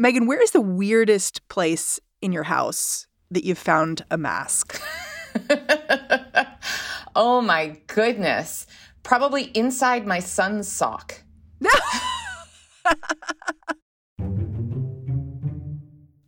Megan, 0.00 0.26
where 0.28 0.40
is 0.40 0.52
the 0.52 0.60
weirdest 0.60 1.46
place 1.48 1.98
in 2.22 2.30
your 2.30 2.44
house 2.44 3.08
that 3.32 3.44
you've 3.44 3.58
found 3.58 4.04
a 4.12 4.16
mask? 4.16 4.80
oh 7.16 7.40
my 7.40 7.80
goodness. 7.88 8.68
Probably 9.02 9.50
inside 9.56 10.06
my 10.06 10.20
son's 10.20 10.68
sock. 10.68 11.24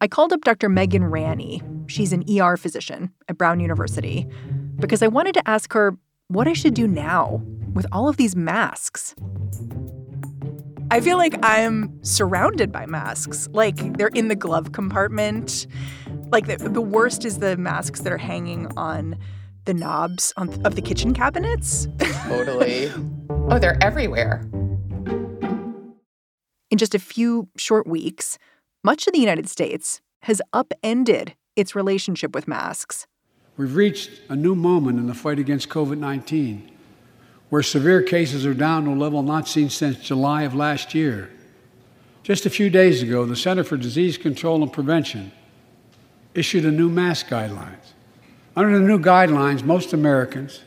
I 0.00 0.08
called 0.08 0.32
up 0.32 0.40
Dr. 0.40 0.68
Megan 0.68 1.04
Ranney. 1.04 1.62
She's 1.86 2.12
an 2.12 2.24
ER 2.28 2.56
physician 2.56 3.12
at 3.28 3.38
Brown 3.38 3.60
University 3.60 4.26
because 4.80 5.00
I 5.00 5.06
wanted 5.06 5.34
to 5.34 5.48
ask 5.48 5.72
her 5.74 5.96
what 6.26 6.48
I 6.48 6.54
should 6.54 6.74
do 6.74 6.88
now 6.88 7.40
with 7.72 7.86
all 7.92 8.08
of 8.08 8.16
these 8.16 8.34
masks. 8.34 9.14
I 10.92 11.00
feel 11.00 11.18
like 11.18 11.36
I'm 11.44 12.02
surrounded 12.02 12.72
by 12.72 12.84
masks. 12.84 13.48
Like 13.52 13.96
they're 13.96 14.08
in 14.08 14.26
the 14.26 14.34
glove 14.34 14.72
compartment. 14.72 15.68
Like 16.32 16.48
the, 16.48 16.56
the 16.56 16.80
worst 16.80 17.24
is 17.24 17.38
the 17.38 17.56
masks 17.56 18.00
that 18.00 18.12
are 18.12 18.18
hanging 18.18 18.66
on 18.76 19.16
the 19.66 19.74
knobs 19.74 20.32
on, 20.36 20.48
of 20.66 20.74
the 20.74 20.82
kitchen 20.82 21.14
cabinets. 21.14 21.86
Totally. 22.26 22.90
oh, 23.30 23.60
they're 23.60 23.78
everywhere. 23.80 24.44
In 26.70 26.78
just 26.78 26.94
a 26.96 26.98
few 26.98 27.48
short 27.56 27.86
weeks, 27.86 28.36
much 28.82 29.06
of 29.06 29.12
the 29.12 29.20
United 29.20 29.48
States 29.48 30.00
has 30.22 30.42
upended 30.52 31.36
its 31.54 31.76
relationship 31.76 32.34
with 32.34 32.48
masks. 32.48 33.06
We've 33.56 33.76
reached 33.76 34.10
a 34.28 34.34
new 34.34 34.56
moment 34.56 34.98
in 34.98 35.06
the 35.06 35.14
fight 35.14 35.38
against 35.38 35.68
COVID 35.68 35.98
19 35.98 36.69
where 37.50 37.62
severe 37.62 38.02
cases 38.02 38.46
are 38.46 38.54
down 38.54 38.84
to 38.84 38.90
a 38.90 38.92
level 38.92 39.22
not 39.22 39.46
seen 39.46 39.68
since 39.68 39.98
July 39.98 40.42
of 40.44 40.54
last 40.54 40.94
year. 40.94 41.30
Just 42.22 42.46
a 42.46 42.50
few 42.50 42.70
days 42.70 43.02
ago, 43.02 43.26
the 43.26 43.36
Center 43.36 43.64
for 43.64 43.76
Disease 43.76 44.16
Control 44.16 44.62
and 44.62 44.72
Prevention 44.72 45.32
issued 46.34 46.64
a 46.64 46.70
new 46.70 46.88
mask 46.88 47.26
guidelines. 47.26 47.92
Under 48.56 48.78
the 48.78 48.84
new 48.84 48.98
guidelines, 48.98 49.64
most 49.64 49.92
Americans 49.92 50.62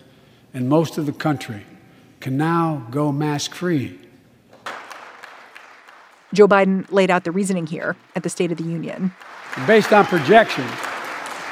and 0.54 0.67
most 0.67 0.98
of 0.98 1.06
the 1.06 1.14
country 1.14 1.66
can 2.20 2.38
now 2.38 2.86
go 2.92 3.11
mask 3.11 3.54
free. 3.54 4.00
Joe 6.34 6.48
Biden 6.48 6.92
laid 6.92 7.11
out 7.11 7.23
the 7.23 7.31
reasoning 7.31 7.67
here 7.67 7.95
at 8.16 8.23
the 8.23 8.30
State 8.30 8.52
of 8.52 8.58
the 8.58 8.64
Union. 8.64 9.14
Based 9.67 9.94
on 9.94 10.06
projections, 10.06 10.72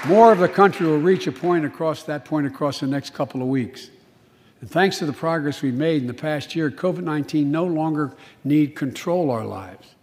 more 0.07 0.31
of 0.31 0.39
the 0.39 0.49
country 0.49 0.87
will 0.87 0.97
reach 0.97 1.27
a 1.27 1.31
point 1.31 1.63
across 1.63 2.03
that 2.03 2.25
point 2.25 2.47
across 2.47 2.79
the 2.79 2.87
next 2.87 3.13
couple 3.13 3.41
of 3.41 3.47
weeks. 3.47 3.91
And 4.61 4.69
thanks 4.69 4.99
to 4.99 5.07
the 5.07 5.13
progress 5.13 5.63
we've 5.63 5.73
made 5.73 6.03
in 6.03 6.07
the 6.07 6.13
past 6.13 6.55
year, 6.55 6.69
COVID 6.69 7.03
19 7.03 7.49
no 7.51 7.65
longer 7.65 8.13
need 8.43 8.75
control 8.75 9.31
our 9.31 9.43
lives. 9.43 9.95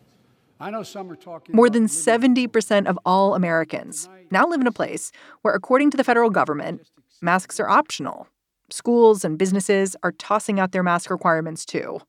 I 0.60 0.70
know 0.70 0.82
some 0.82 1.10
are 1.12 1.16
talking 1.16 1.54
More 1.54 1.70
than 1.70 1.86
70% 1.86 2.86
of 2.86 2.98
all 3.06 3.36
Americans 3.36 4.08
now 4.32 4.44
live 4.46 4.60
in 4.60 4.66
a 4.66 4.72
place 4.72 5.12
where, 5.42 5.54
according 5.54 5.92
to 5.92 5.96
the 5.96 6.02
federal 6.02 6.30
government, 6.30 6.90
masks 7.22 7.60
are 7.60 7.68
optional. 7.68 8.26
Schools 8.68 9.24
and 9.24 9.38
businesses 9.38 9.94
are 10.02 10.10
tossing 10.10 10.58
out 10.58 10.72
their 10.72 10.82
mask 10.82 11.10
requirements 11.10 11.64
too. 11.64 12.00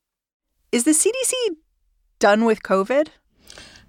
Is 0.71 0.83
the 0.83 0.91
CDC 0.91 1.33
done 2.17 2.45
with 2.45 2.63
COVID? 2.63 3.09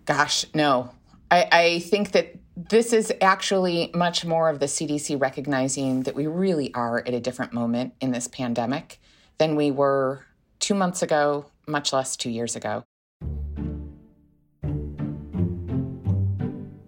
Gosh, 0.05 0.45
no. 0.55 0.91
I, 1.31 1.49
I 1.51 1.79
think 1.79 2.13
that 2.13 2.35
this 2.69 2.93
is 2.93 3.13
actually 3.21 3.91
much 3.95 4.25
more 4.25 4.51
of 4.51 4.59
the 4.59 4.67
CDC 4.67 5.21
recognizing 5.21 6.03
that 6.03 6.15
we 6.15 6.27
really 6.27 6.73
are 6.75 6.99
at 6.99 7.15
a 7.15 7.21
different 7.21 7.53
moment 7.53 7.95
in 8.01 8.11
this 8.11 8.29
pandemic 8.29 9.01
than 9.39 9.57
we 9.57 9.71
were 9.71 10.27
two 10.59 10.75
months 10.75 11.03
ago, 11.03 11.47
much 11.67 11.93
less 11.93 12.17
two 12.17 12.29
years 12.29 12.57
ago. 12.57 12.85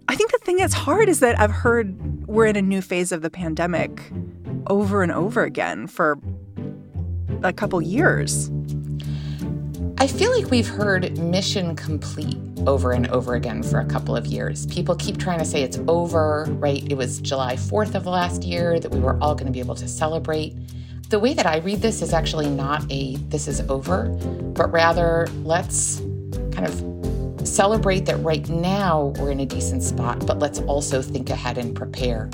I 0.09 0.17
think 0.17 0.31
the 0.31 0.41
thing 0.43 0.57
that's 0.57 0.75
hard 0.75 1.09
is 1.09 1.21
that 1.21 1.41
I've 1.41 1.51
heard 1.51 2.27
we're 2.27 2.47
in 2.47 2.57
a 2.57 2.63
new 2.63 2.83
phase 2.83 3.13
of 3.13 3.23
the 3.23 3.31
pandemic 3.31 4.13
over 4.67 5.03
and 5.03 5.11
over 5.11 5.43
again 5.43 5.87
for 5.87 6.19
a 7.43 7.53
couple 7.53 7.81
years. 7.81 8.51
I 10.03 10.09
feel 10.09 10.33
like 10.37 10.51
we've 10.51 10.67
heard 10.67 11.17
mission 11.17 11.77
complete 11.77 12.37
over 12.67 12.91
and 12.91 13.07
over 13.11 13.37
again 13.37 13.63
for 13.63 13.79
a 13.79 13.85
couple 13.85 14.17
of 14.17 14.27
years. 14.27 14.67
People 14.67 14.97
keep 14.97 15.17
trying 15.17 15.39
to 15.39 15.45
say 15.45 15.63
it's 15.63 15.79
over, 15.87 16.47
right? 16.59 16.83
It 16.91 16.97
was 16.97 17.21
July 17.21 17.55
4th 17.55 17.95
of 17.95 18.05
last 18.05 18.43
year 18.43 18.81
that 18.81 18.91
we 18.91 18.99
were 18.99 19.17
all 19.23 19.37
going 19.37 19.47
to 19.47 19.53
be 19.53 19.61
able 19.61 19.77
to 19.77 19.87
celebrate. 19.87 20.57
The 21.09 21.21
way 21.21 21.35
that 21.35 21.47
I 21.47 21.59
read 21.59 21.83
this 21.83 22.03
is 22.03 22.13
actually 22.13 22.51
not 22.51 22.85
a 22.91 23.15
this 23.29 23.47
is 23.47 23.61
over, 23.69 24.09
but 24.09 24.73
rather 24.73 25.29
let's 25.45 26.01
kind 26.51 26.67
of 26.67 27.47
celebrate 27.47 28.05
that 28.07 28.17
right 28.25 28.49
now 28.49 29.15
we're 29.21 29.31
in 29.31 29.39
a 29.39 29.47
decent 29.47 29.85
spot, 29.85 30.27
but 30.27 30.41
let's 30.41 30.59
also 30.63 31.01
think 31.01 31.31
ahead 31.31 31.59
and 31.59 31.77
prepare. 31.77 32.27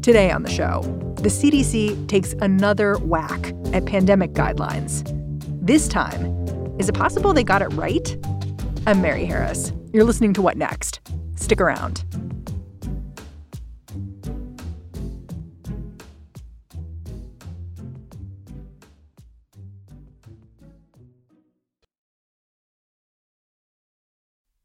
Today 0.00 0.30
on 0.30 0.44
the 0.44 0.50
show, 0.50 0.82
the 1.16 1.28
CDC 1.28 2.06
takes 2.06 2.34
another 2.34 2.98
whack 2.98 3.52
at 3.72 3.84
pandemic 3.84 4.32
guidelines 4.34 5.10
this 5.64 5.88
time. 5.88 6.26
Is 6.78 6.90
it 6.90 6.94
possible 6.94 7.32
they 7.32 7.42
got 7.42 7.62
it 7.62 7.68
right? 7.68 8.16
I'm 8.86 9.00
Mary 9.00 9.24
Harris. 9.24 9.72
You're 9.94 10.04
listening 10.04 10.34
to 10.34 10.42
What 10.42 10.58
Next? 10.58 11.00
Stick 11.36 11.58
around. 11.58 12.04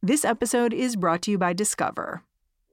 This 0.02 0.26
episode 0.26 0.74
is 0.74 0.96
brought 0.96 1.22
to 1.24 1.32
you 1.32 1.38
by 1.38 1.54
Discover. 1.54 2.24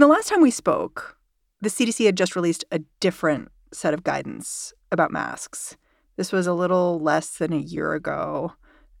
The 0.00 0.06
last 0.06 0.28
time 0.28 0.40
we 0.40 0.50
spoke, 0.50 1.18
the 1.60 1.68
CDC 1.68 2.06
had 2.06 2.16
just 2.16 2.34
released 2.34 2.64
a 2.72 2.78
different 3.00 3.50
set 3.70 3.92
of 3.92 4.02
guidance 4.02 4.72
about 4.90 5.10
masks. 5.10 5.76
This 6.16 6.32
was 6.32 6.46
a 6.46 6.54
little 6.54 6.98
less 6.98 7.36
than 7.36 7.52
a 7.52 7.58
year 7.58 7.92
ago. 7.92 8.54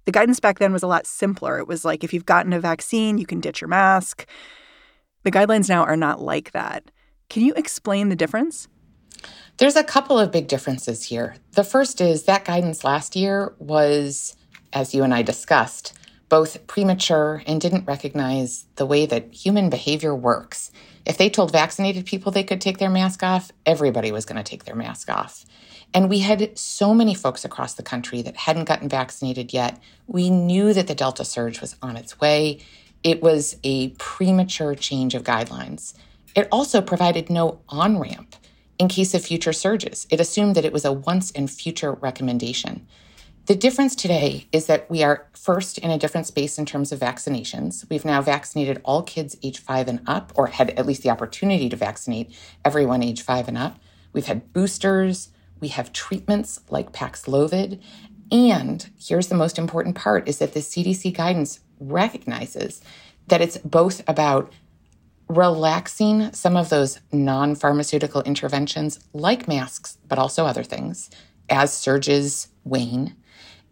The 0.04 0.12
guidance 0.12 0.40
back 0.40 0.58
then 0.58 0.74
was 0.74 0.82
a 0.82 0.86
lot 0.86 1.06
simpler. 1.06 1.58
It 1.58 1.66
was 1.66 1.86
like 1.86 2.04
if 2.04 2.12
you've 2.12 2.26
gotten 2.26 2.52
a 2.52 2.60
vaccine, 2.60 3.16
you 3.16 3.24
can 3.24 3.40
ditch 3.40 3.62
your 3.62 3.68
mask. 3.68 4.26
The 5.22 5.30
guidelines 5.30 5.70
now 5.70 5.84
are 5.84 5.96
not 5.96 6.20
like 6.20 6.50
that. 6.50 6.90
Can 7.30 7.46
you 7.46 7.54
explain 7.54 8.10
the 8.10 8.14
difference? 8.14 8.68
There's 9.56 9.76
a 9.76 9.82
couple 9.82 10.18
of 10.18 10.30
big 10.30 10.48
differences 10.48 11.04
here. 11.04 11.36
The 11.52 11.64
first 11.64 12.02
is 12.02 12.24
that 12.24 12.44
guidance 12.44 12.84
last 12.84 13.16
year 13.16 13.54
was, 13.58 14.36
as 14.74 14.94
you 14.94 15.02
and 15.02 15.14
I 15.14 15.22
discussed, 15.22 15.94
both 16.30 16.66
premature 16.66 17.42
and 17.46 17.60
didn't 17.60 17.86
recognize 17.86 18.64
the 18.76 18.86
way 18.86 19.04
that 19.04 19.34
human 19.34 19.68
behavior 19.68 20.14
works. 20.14 20.72
If 21.04 21.18
they 21.18 21.28
told 21.28 21.52
vaccinated 21.52 22.06
people 22.06 22.32
they 22.32 22.44
could 22.44 22.60
take 22.60 22.78
their 22.78 22.88
mask 22.88 23.22
off, 23.22 23.50
everybody 23.66 24.12
was 24.12 24.24
going 24.24 24.42
to 24.42 24.48
take 24.48 24.64
their 24.64 24.76
mask 24.76 25.10
off. 25.10 25.44
And 25.92 26.08
we 26.08 26.20
had 26.20 26.56
so 26.56 26.94
many 26.94 27.14
folks 27.14 27.44
across 27.44 27.74
the 27.74 27.82
country 27.82 28.22
that 28.22 28.36
hadn't 28.36 28.68
gotten 28.68 28.88
vaccinated 28.88 29.52
yet. 29.52 29.78
We 30.06 30.30
knew 30.30 30.72
that 30.72 30.86
the 30.86 30.94
Delta 30.94 31.24
surge 31.24 31.60
was 31.60 31.74
on 31.82 31.96
its 31.96 32.20
way. 32.20 32.60
It 33.02 33.22
was 33.22 33.56
a 33.64 33.88
premature 33.90 34.76
change 34.76 35.14
of 35.14 35.24
guidelines. 35.24 35.94
It 36.36 36.46
also 36.52 36.80
provided 36.80 37.28
no 37.28 37.60
on 37.68 37.98
ramp 37.98 38.36
in 38.78 38.86
case 38.86 39.14
of 39.14 39.24
future 39.24 39.52
surges. 39.52 40.06
It 40.10 40.20
assumed 40.20 40.54
that 40.54 40.64
it 40.64 40.72
was 40.72 40.84
a 40.84 40.92
once 40.92 41.32
and 41.32 41.50
future 41.50 41.92
recommendation. 41.92 42.86
The 43.50 43.56
difference 43.56 43.96
today 43.96 44.46
is 44.52 44.66
that 44.66 44.88
we 44.88 45.02
are 45.02 45.26
first 45.32 45.76
in 45.78 45.90
a 45.90 45.98
different 45.98 46.28
space 46.28 46.56
in 46.56 46.66
terms 46.66 46.92
of 46.92 47.00
vaccinations. 47.00 47.84
We've 47.90 48.04
now 48.04 48.22
vaccinated 48.22 48.80
all 48.84 49.02
kids 49.02 49.36
age 49.42 49.58
five 49.58 49.88
and 49.88 50.00
up, 50.06 50.30
or 50.36 50.46
had 50.46 50.70
at 50.78 50.86
least 50.86 51.02
the 51.02 51.10
opportunity 51.10 51.68
to 51.68 51.74
vaccinate 51.74 52.32
everyone 52.64 53.02
age 53.02 53.22
five 53.22 53.48
and 53.48 53.58
up. 53.58 53.80
We've 54.12 54.26
had 54.26 54.52
boosters, 54.52 55.30
we 55.58 55.66
have 55.66 55.92
treatments 55.92 56.60
like 56.70 56.92
Paxlovid. 56.92 57.80
And 58.30 58.88
here's 58.96 59.26
the 59.26 59.34
most 59.34 59.58
important 59.58 59.96
part 59.96 60.28
is 60.28 60.38
that 60.38 60.54
the 60.54 60.60
CDC 60.60 61.12
guidance 61.12 61.58
recognizes 61.80 62.80
that 63.26 63.40
it's 63.40 63.58
both 63.58 64.08
about 64.08 64.52
relaxing 65.26 66.32
some 66.32 66.56
of 66.56 66.68
those 66.68 67.00
non 67.10 67.56
pharmaceutical 67.56 68.22
interventions 68.22 69.00
like 69.12 69.48
masks, 69.48 69.98
but 70.06 70.20
also 70.20 70.46
other 70.46 70.62
things 70.62 71.10
as 71.48 71.72
surges 71.72 72.46
wane 72.62 73.16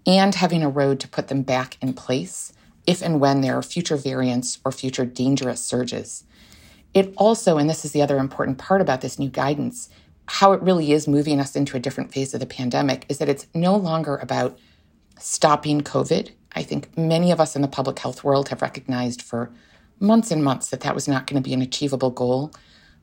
and 0.08 0.34
having 0.34 0.62
a 0.62 0.70
road 0.70 0.98
to 0.98 1.06
put 1.06 1.28
them 1.28 1.42
back 1.42 1.76
in 1.82 1.92
place 1.92 2.52
if 2.86 3.02
and 3.02 3.20
when 3.20 3.42
there 3.42 3.56
are 3.56 3.62
future 3.62 3.96
variants 3.96 4.58
or 4.64 4.72
future 4.72 5.04
dangerous 5.04 5.62
surges. 5.62 6.24
It 6.94 7.12
also, 7.18 7.58
and 7.58 7.68
this 7.68 7.84
is 7.84 7.92
the 7.92 8.00
other 8.00 8.16
important 8.16 8.56
part 8.56 8.80
about 8.80 9.02
this 9.02 9.18
new 9.18 9.28
guidance, 9.28 9.90
how 10.26 10.52
it 10.52 10.62
really 10.62 10.92
is 10.92 11.06
moving 11.06 11.38
us 11.38 11.54
into 11.54 11.76
a 11.76 11.80
different 11.80 12.10
phase 12.12 12.32
of 12.32 12.40
the 12.40 12.46
pandemic 12.46 13.04
is 13.10 13.18
that 13.18 13.28
it's 13.28 13.46
no 13.54 13.76
longer 13.76 14.16
about 14.16 14.58
stopping 15.18 15.82
COVID. 15.82 16.30
I 16.54 16.62
think 16.62 16.96
many 16.96 17.30
of 17.30 17.40
us 17.40 17.54
in 17.54 17.60
the 17.60 17.68
public 17.68 17.98
health 17.98 18.24
world 18.24 18.48
have 18.48 18.62
recognized 18.62 19.20
for 19.20 19.50
months 20.00 20.30
and 20.30 20.42
months 20.42 20.70
that 20.70 20.80
that 20.80 20.94
was 20.94 21.06
not 21.06 21.26
going 21.26 21.42
to 21.42 21.46
be 21.46 21.52
an 21.52 21.60
achievable 21.60 22.10
goal, 22.10 22.52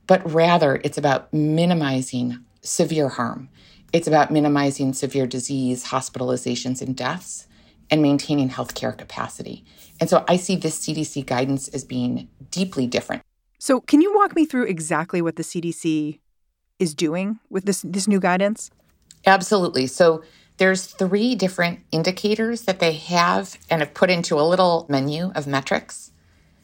but 0.07 0.27
rather 0.31 0.81
it's 0.83 0.97
about 0.97 1.31
minimizing 1.31 2.43
severe 2.61 3.09
harm. 3.09 3.49
It's 3.95 4.07
about 4.07 4.29
minimizing 4.29 4.91
severe 4.91 5.25
disease, 5.25 5.85
hospitalizations, 5.85 6.81
and 6.81 6.97
deaths, 6.97 7.47
and 7.89 8.01
maintaining 8.01 8.49
healthcare 8.49 8.95
capacity. 8.97 9.63
And 10.01 10.09
so 10.09 10.25
I 10.27 10.35
see 10.35 10.57
this 10.57 10.85
CDC 10.85 11.25
guidance 11.25 11.69
as 11.69 11.85
being 11.85 12.27
deeply 12.51 12.87
different. 12.87 13.21
So, 13.57 13.79
can 13.79 14.01
you 14.01 14.13
walk 14.13 14.35
me 14.35 14.45
through 14.45 14.65
exactly 14.65 15.21
what 15.21 15.37
the 15.37 15.43
CDC 15.43 16.19
is 16.77 16.93
doing 16.93 17.39
with 17.49 17.63
this, 17.63 17.83
this 17.83 18.05
new 18.05 18.19
guidance? 18.19 18.69
Absolutely. 19.25 19.87
So, 19.87 20.23
there's 20.57 20.87
three 20.87 21.33
different 21.33 21.79
indicators 21.93 22.63
that 22.63 22.79
they 22.79 22.91
have 22.91 23.57
and 23.69 23.79
have 23.79 23.93
put 23.93 24.09
into 24.09 24.37
a 24.37 24.43
little 24.43 24.85
menu 24.89 25.31
of 25.35 25.47
metrics. 25.47 26.11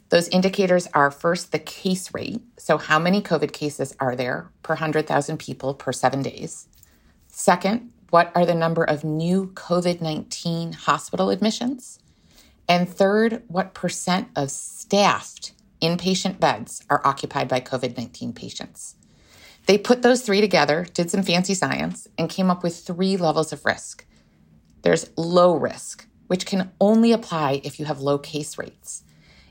Those 0.10 0.28
indicators 0.28 0.86
are 0.94 1.10
first 1.10 1.54
the 1.54 1.60
case 1.60 2.14
rate. 2.14 2.42
So, 2.58 2.78
how 2.78 3.00
many 3.00 3.22
COVID 3.22 3.54
cases 3.54 3.96
are 4.02 4.18
there 4.18 4.50
per 4.64 4.74
100,000 4.74 5.38
people 5.40 5.74
per 5.74 5.94
seven 5.94 6.22
days? 6.22 6.68
Second, 7.32 7.92
what 8.10 8.30
are 8.36 8.46
the 8.46 8.54
number 8.54 8.84
of 8.84 9.06
new 9.06 9.48
COVID 9.56 10.02
19 10.02 10.74
hospital 10.74 11.30
admissions? 11.30 11.98
And 12.68 12.88
third, 12.88 13.44
what 13.48 13.74
percent 13.74 14.28
of 14.36 14.52
staffed 14.52 15.54
inpatient 15.82 16.40
beds 16.40 16.84
are 16.90 17.02
occupied 17.06 17.48
by 17.48 17.62
COVID 17.62 17.98
19 17.98 18.34
patients? 18.34 18.96
They 19.66 19.78
put 19.78 20.02
those 20.02 20.22
three 20.22 20.42
together, 20.42 20.86
did 20.94 21.10
some 21.10 21.24
fancy 21.24 21.54
science, 21.54 22.08
and 22.18 22.30
came 22.30 22.52
up 22.52 22.64
with 22.64 22.78
three 22.78 23.16
levels 23.16 23.54
of 23.54 23.66
risk. 23.66 24.06
There's 24.82 25.10
low 25.16 25.56
risk, 25.56 26.06
which 26.28 26.46
can 26.46 26.72
only 26.82 27.14
apply 27.14 27.62
if 27.64 27.80
you 27.80 27.86
have 27.86 28.02
low 28.02 28.18
case 28.18 28.58
rates. 28.58 29.04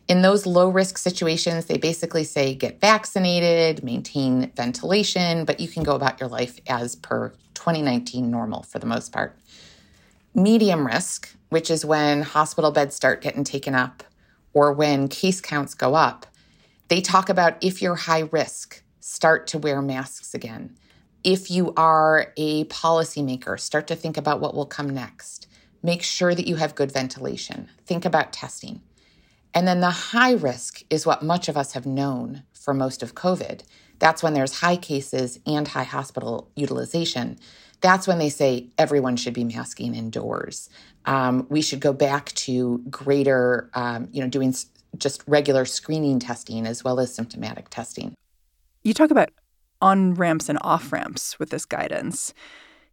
In 0.06 0.20
those 0.20 0.44
low 0.44 0.68
risk 0.68 0.98
situations, 0.98 1.64
they 1.64 1.78
basically 1.78 2.24
say 2.24 2.54
get 2.54 2.80
vaccinated, 2.80 3.82
maintain 3.84 4.50
ventilation, 4.54 5.46
but 5.46 5.60
you 5.60 5.68
can 5.68 5.82
go 5.82 5.94
about 5.94 6.20
your 6.20 6.28
life 6.28 6.58
as 6.66 6.96
per 6.96 7.32
2019 7.60 8.30
normal 8.30 8.62
for 8.62 8.78
the 8.78 8.86
most 8.86 9.12
part. 9.12 9.38
Medium 10.34 10.86
risk, 10.86 11.34
which 11.50 11.70
is 11.70 11.84
when 11.84 12.22
hospital 12.22 12.70
beds 12.70 12.94
start 12.94 13.20
getting 13.20 13.44
taken 13.44 13.74
up 13.74 14.02
or 14.54 14.72
when 14.72 15.08
case 15.08 15.40
counts 15.40 15.74
go 15.74 15.94
up, 15.94 16.26
they 16.88 17.00
talk 17.00 17.28
about 17.28 17.62
if 17.62 17.82
you're 17.82 17.94
high 17.94 18.28
risk, 18.32 18.82
start 19.00 19.46
to 19.48 19.58
wear 19.58 19.82
masks 19.82 20.34
again. 20.34 20.76
If 21.22 21.50
you 21.50 21.74
are 21.76 22.32
a 22.36 22.64
policymaker, 22.64 23.60
start 23.60 23.86
to 23.88 23.94
think 23.94 24.16
about 24.16 24.40
what 24.40 24.54
will 24.54 24.66
come 24.66 24.88
next. 24.88 25.46
Make 25.82 26.02
sure 26.02 26.34
that 26.34 26.46
you 26.46 26.56
have 26.56 26.74
good 26.74 26.90
ventilation. 26.90 27.68
Think 27.84 28.04
about 28.04 28.32
testing. 28.32 28.80
And 29.52 29.68
then 29.68 29.80
the 29.80 29.90
high 29.90 30.32
risk 30.32 30.82
is 30.88 31.04
what 31.04 31.22
much 31.22 31.48
of 31.48 31.56
us 31.56 31.72
have 31.72 31.84
known 31.84 32.44
for 32.52 32.72
most 32.72 33.02
of 33.02 33.14
COVID. 33.14 33.62
That's 34.00 34.22
when 34.22 34.34
there's 34.34 34.58
high 34.58 34.76
cases 34.76 35.38
and 35.46 35.68
high 35.68 35.84
hospital 35.84 36.50
utilization. 36.56 37.38
That's 37.80 38.08
when 38.08 38.18
they 38.18 38.28
say 38.28 38.66
everyone 38.76 39.16
should 39.16 39.34
be 39.34 39.44
masking 39.44 39.94
indoors. 39.94 40.68
Um, 41.06 41.46
we 41.48 41.62
should 41.62 41.80
go 41.80 41.92
back 41.92 42.32
to 42.32 42.78
greater, 42.90 43.70
um, 43.74 44.08
you 44.10 44.20
know, 44.20 44.28
doing 44.28 44.54
just 44.98 45.22
regular 45.26 45.64
screening 45.64 46.18
testing 46.18 46.66
as 46.66 46.82
well 46.82 46.98
as 46.98 47.14
symptomatic 47.14 47.68
testing. 47.68 48.14
You 48.82 48.92
talk 48.92 49.10
about 49.10 49.30
on 49.80 50.14
ramps 50.14 50.48
and 50.48 50.58
off 50.62 50.92
ramps 50.92 51.38
with 51.38 51.50
this 51.50 51.64
guidance. 51.64 52.34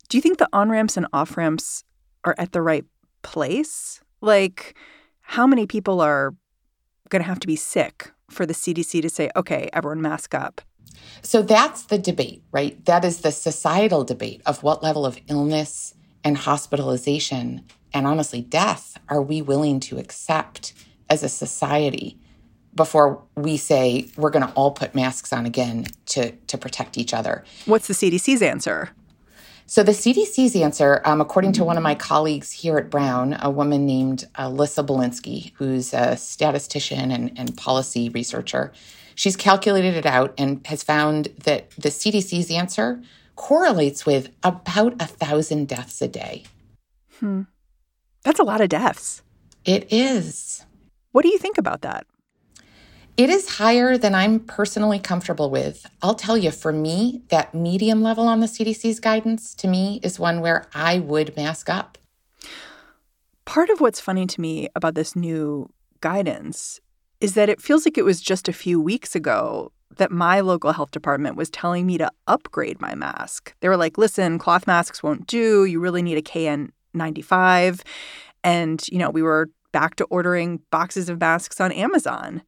Do 0.10 0.18
you 0.18 0.22
think 0.22 0.38
the 0.38 0.48
on 0.54 0.70
ramps 0.70 0.96
and 0.96 1.08
off 1.12 1.36
ramps 1.36 1.84
are 2.24 2.36
at 2.38 2.52
the 2.52 2.62
right 2.62 2.86
place? 3.24 4.02
Like, 4.22 4.78
how 5.22 5.48
many 5.48 5.68
people 5.68 6.00
are 6.02 6.34
going 7.10 7.22
to 7.22 7.28
have 7.28 7.40
to 7.40 7.48
be 7.48 7.56
sick 7.56 8.12
for 8.30 8.46
the 8.46 8.54
CDC 8.54 9.02
to 9.02 9.10
say, 9.10 9.30
okay, 9.36 9.70
everyone 9.74 10.02
mask 10.02 10.34
up? 10.34 10.62
So 11.22 11.42
that's 11.42 11.84
the 11.84 11.98
debate, 11.98 12.44
right? 12.52 12.84
That 12.86 13.04
is 13.04 13.22
the 13.22 13.32
societal 13.32 14.04
debate 14.04 14.42
of 14.46 14.64
what 14.64 14.84
level 14.84 15.06
of 15.06 15.20
illness 15.28 15.94
and 16.24 16.38
hospitalization 16.38 17.64
and 17.94 18.06
honestly 18.06 18.42
death 18.42 18.98
are 19.10 19.22
we 19.22 19.42
willing 19.42 19.80
to 19.80 19.98
accept 19.98 20.74
as 21.10 21.24
a 21.24 21.30
society 21.30 22.20
before 22.76 23.24
we 23.36 23.58
say 23.58 24.08
we're 24.16 24.30
going 24.30 24.46
to 24.46 24.54
all 24.54 24.72
put 24.72 24.94
masks 24.94 25.34
on 25.34 25.46
again 25.46 25.88
to, 26.06 26.32
to 26.32 26.58
protect 26.58 26.98
each 26.98 27.14
other. 27.14 27.44
What's 27.66 27.88
the 27.88 27.94
CDC's 27.94 28.42
answer? 28.42 28.92
So, 29.70 29.84
the 29.84 29.92
CDC's 29.92 30.56
answer, 30.56 31.02
um, 31.04 31.20
according 31.20 31.52
to 31.54 31.66
one 31.66 31.76
of 31.76 31.84
my 31.84 31.94
colleagues 31.94 32.54
here 32.54 32.78
at 32.78 32.90
Brown, 32.90 33.38
a 33.42 33.50
woman 33.50 33.86
named 33.86 34.26
Alyssa 34.36 34.86
Bilinski, 34.86 35.52
who's 35.56 35.94
a 35.94 36.16
statistician 36.16 37.12
and, 37.12 37.38
and 37.38 37.58
policy 37.58 38.08
researcher, 38.08 38.72
she's 39.18 39.36
calculated 39.36 39.96
it 39.96 40.06
out 40.06 40.34
and 40.38 40.66
has 40.68 40.84
found 40.84 41.26
that 41.44 41.72
the 41.72 41.90
CDC's 41.90 42.50
answer 42.50 43.02
correlates 43.36 44.06
with 44.06 44.30
about 44.44 44.94
a 45.02 45.08
thousand 45.08 45.68
deaths 45.68 46.02
a 46.02 46.08
day. 46.08 46.44
Hmm. 47.20 47.42
That's 48.24 48.40
a 48.40 48.44
lot 48.44 48.62
of 48.62 48.70
deaths. 48.70 49.22
It 49.66 49.92
is. 49.92 50.66
What 51.12 51.24
do 51.24 51.30
you 51.30 51.38
think 51.38 51.58
about 51.58 51.82
that? 51.82 52.06
It 53.18 53.32
is 53.32 53.58
higher 53.58 53.98
than 53.98 54.14
I'm 54.14 54.40
personally 54.40 55.00
comfortable 55.00 55.50
with. 55.50 55.88
I'll 56.04 56.14
tell 56.14 56.38
you, 56.38 56.52
for 56.52 56.72
me, 56.72 57.24
that 57.30 57.56
medium 57.56 58.04
level 58.04 58.28
on 58.28 58.42
the 58.42 58.46
CDC's 58.46 59.00
guidance 59.00 59.56
to 59.56 59.68
me 59.68 60.00
is 60.04 60.20
one 60.20 60.40
where 60.40 60.68
I 60.76 61.00
would 61.00 61.36
mask 61.36 61.68
up. 61.70 61.98
Part 63.46 63.72
of 63.72 63.82
what's 63.82 64.00
funny 64.00 64.28
to 64.28 64.42
me 64.42 64.70
about 64.76 64.94
this 64.94 65.16
new 65.16 65.72
guidance 66.00 66.80
is 67.22 67.34
that 67.34 67.50
it 67.50 67.62
feels 67.62 67.86
like 67.86 67.98
it 67.98 68.06
was 68.06 68.22
just 68.22 68.48
a 68.48 68.54
few 68.54 68.80
weeks 68.80 69.16
ago 69.16 69.72
that 69.98 70.12
my 70.12 70.40
local 70.42 70.72
health 70.72 70.92
department 70.92 71.36
was 71.36 71.50
telling 71.50 71.86
me 71.86 71.98
to 71.98 72.12
upgrade 72.28 72.80
my 72.80 72.94
mask. 72.96 73.54
They 73.60 73.70
were 73.70 73.78
like, 73.78 73.98
listen, 73.98 74.38
cloth 74.38 74.68
masks 74.68 75.02
won't 75.02 75.28
do. 75.28 75.66
You 75.66 75.80
really 75.80 76.02
need 76.02 76.18
a 76.18 76.22
KN95. 76.22 77.82
And, 78.44 78.84
you 78.90 79.00
know, 79.00 79.10
we 79.10 79.22
were 79.22 79.50
back 79.72 79.96
to 79.96 80.06
ordering 80.06 80.62
boxes 80.72 81.10
of 81.10 81.20
masks 81.20 81.60
on 81.60 81.72
Amazon. 81.72 82.44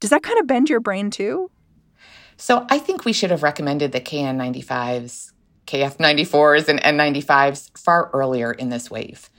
Does 0.00 0.10
that 0.10 0.22
kind 0.22 0.38
of 0.38 0.46
bend 0.46 0.70
your 0.70 0.80
brain 0.80 1.10
too? 1.10 1.50
So 2.36 2.66
I 2.70 2.78
think 2.78 3.04
we 3.04 3.12
should 3.12 3.30
have 3.30 3.42
recommended 3.42 3.92
the 3.92 4.00
KN95s, 4.00 5.32
KF94s, 5.66 6.68
and 6.68 6.82
N95s 6.82 7.78
far 7.78 8.10
earlier 8.12 8.52
in 8.52 8.68
this 8.70 8.90
wave. 8.90 9.30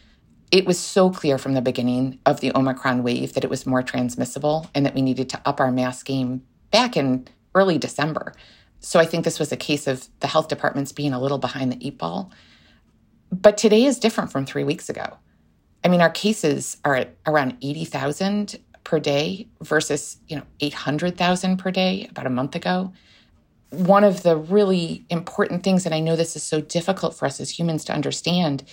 It 0.53 0.67
was 0.67 0.77
so 0.77 1.09
clear 1.09 1.39
from 1.39 1.55
the 1.55 1.63
beginning 1.63 2.19
of 2.27 2.39
the 2.39 2.55
Omicron 2.55 3.01
wave 3.01 3.33
that 3.33 3.43
it 3.43 3.49
was 3.49 3.65
more 3.65 3.81
transmissible 3.81 4.69
and 4.75 4.85
that 4.85 4.93
we 4.93 5.01
needed 5.01 5.27
to 5.29 5.41
up 5.45 5.59
our 5.59 5.71
mask 5.71 6.05
game 6.05 6.43
back 6.69 6.95
in 6.95 7.27
early 7.55 7.79
December. 7.79 8.33
So 8.79 8.99
I 8.99 9.05
think 9.05 9.25
this 9.25 9.39
was 9.39 9.51
a 9.51 9.57
case 9.57 9.87
of 9.87 10.07
the 10.19 10.27
health 10.27 10.49
departments 10.49 10.91
being 10.91 11.11
a 11.11 11.19
little 11.19 11.39
behind 11.39 11.71
the 11.71 11.87
eight 11.87 11.97
ball. 11.97 12.31
But 13.31 13.57
today 13.57 13.83
is 13.83 13.97
different 13.97 14.31
from 14.31 14.45
three 14.45 14.63
weeks 14.63 14.89
ago. 14.89 15.17
I 15.83 15.87
mean, 15.87 16.01
our 16.01 16.11
cases 16.11 16.77
are 16.85 16.93
at 16.97 17.15
around 17.25 17.57
80,000 17.63 18.59
per 18.83 18.99
day 18.99 19.47
versus, 19.59 20.17
you 20.27 20.35
know, 20.35 20.43
800,000 20.59 21.57
per 21.57 21.71
day 21.71 22.05
about 22.11 22.27
a 22.27 22.29
month 22.29 22.55
ago. 22.55 22.93
One 23.71 24.03
of 24.03 24.21
the 24.21 24.37
really 24.37 25.03
important 25.09 25.63
things, 25.63 25.87
and 25.87 25.95
I 25.95 25.99
know 25.99 26.15
this 26.15 26.35
is 26.35 26.43
so 26.43 26.61
difficult 26.61 27.15
for 27.15 27.25
us 27.25 27.39
as 27.39 27.57
humans 27.57 27.83
to 27.85 27.93
understand, 27.93 28.63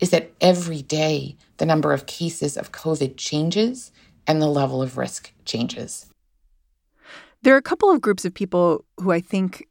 is 0.00 0.10
that 0.10 0.30
every 0.40 0.82
day 0.82 1.36
the 1.56 1.66
number 1.66 1.92
of 1.92 2.06
cases 2.06 2.56
of 2.56 2.72
COVID 2.72 3.16
changes 3.16 3.92
and 4.26 4.40
the 4.40 4.46
level 4.46 4.82
of 4.82 4.96
risk 4.96 5.32
changes. 5.44 6.06
There 7.42 7.54
are 7.54 7.58
a 7.58 7.62
couple 7.62 7.90
of 7.90 8.00
groups 8.00 8.24
of 8.24 8.34
people 8.34 8.84
who 8.98 9.10
I 9.10 9.20
think 9.20 9.66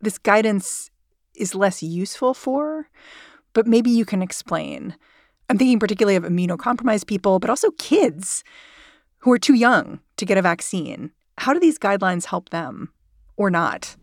this 0.00 0.18
guidance 0.18 0.90
is 1.34 1.54
less 1.54 1.82
useful 1.82 2.34
for, 2.34 2.88
but 3.52 3.66
maybe 3.66 3.90
you 3.90 4.04
can 4.04 4.22
explain. 4.22 4.96
I'm 5.48 5.58
thinking 5.58 5.78
particularly 5.78 6.16
of 6.16 6.24
immunocompromised 6.24 7.06
people, 7.06 7.38
but 7.38 7.50
also 7.50 7.70
kids 7.72 8.44
who 9.18 9.32
are 9.32 9.38
too 9.38 9.54
young 9.54 10.00
to 10.16 10.24
get 10.24 10.38
a 10.38 10.42
vaccine. 10.42 11.10
How 11.38 11.52
do 11.52 11.60
these 11.60 11.78
guidelines 11.78 12.26
help 12.26 12.50
them 12.50 12.92
or 13.36 13.50
not? 13.50 13.96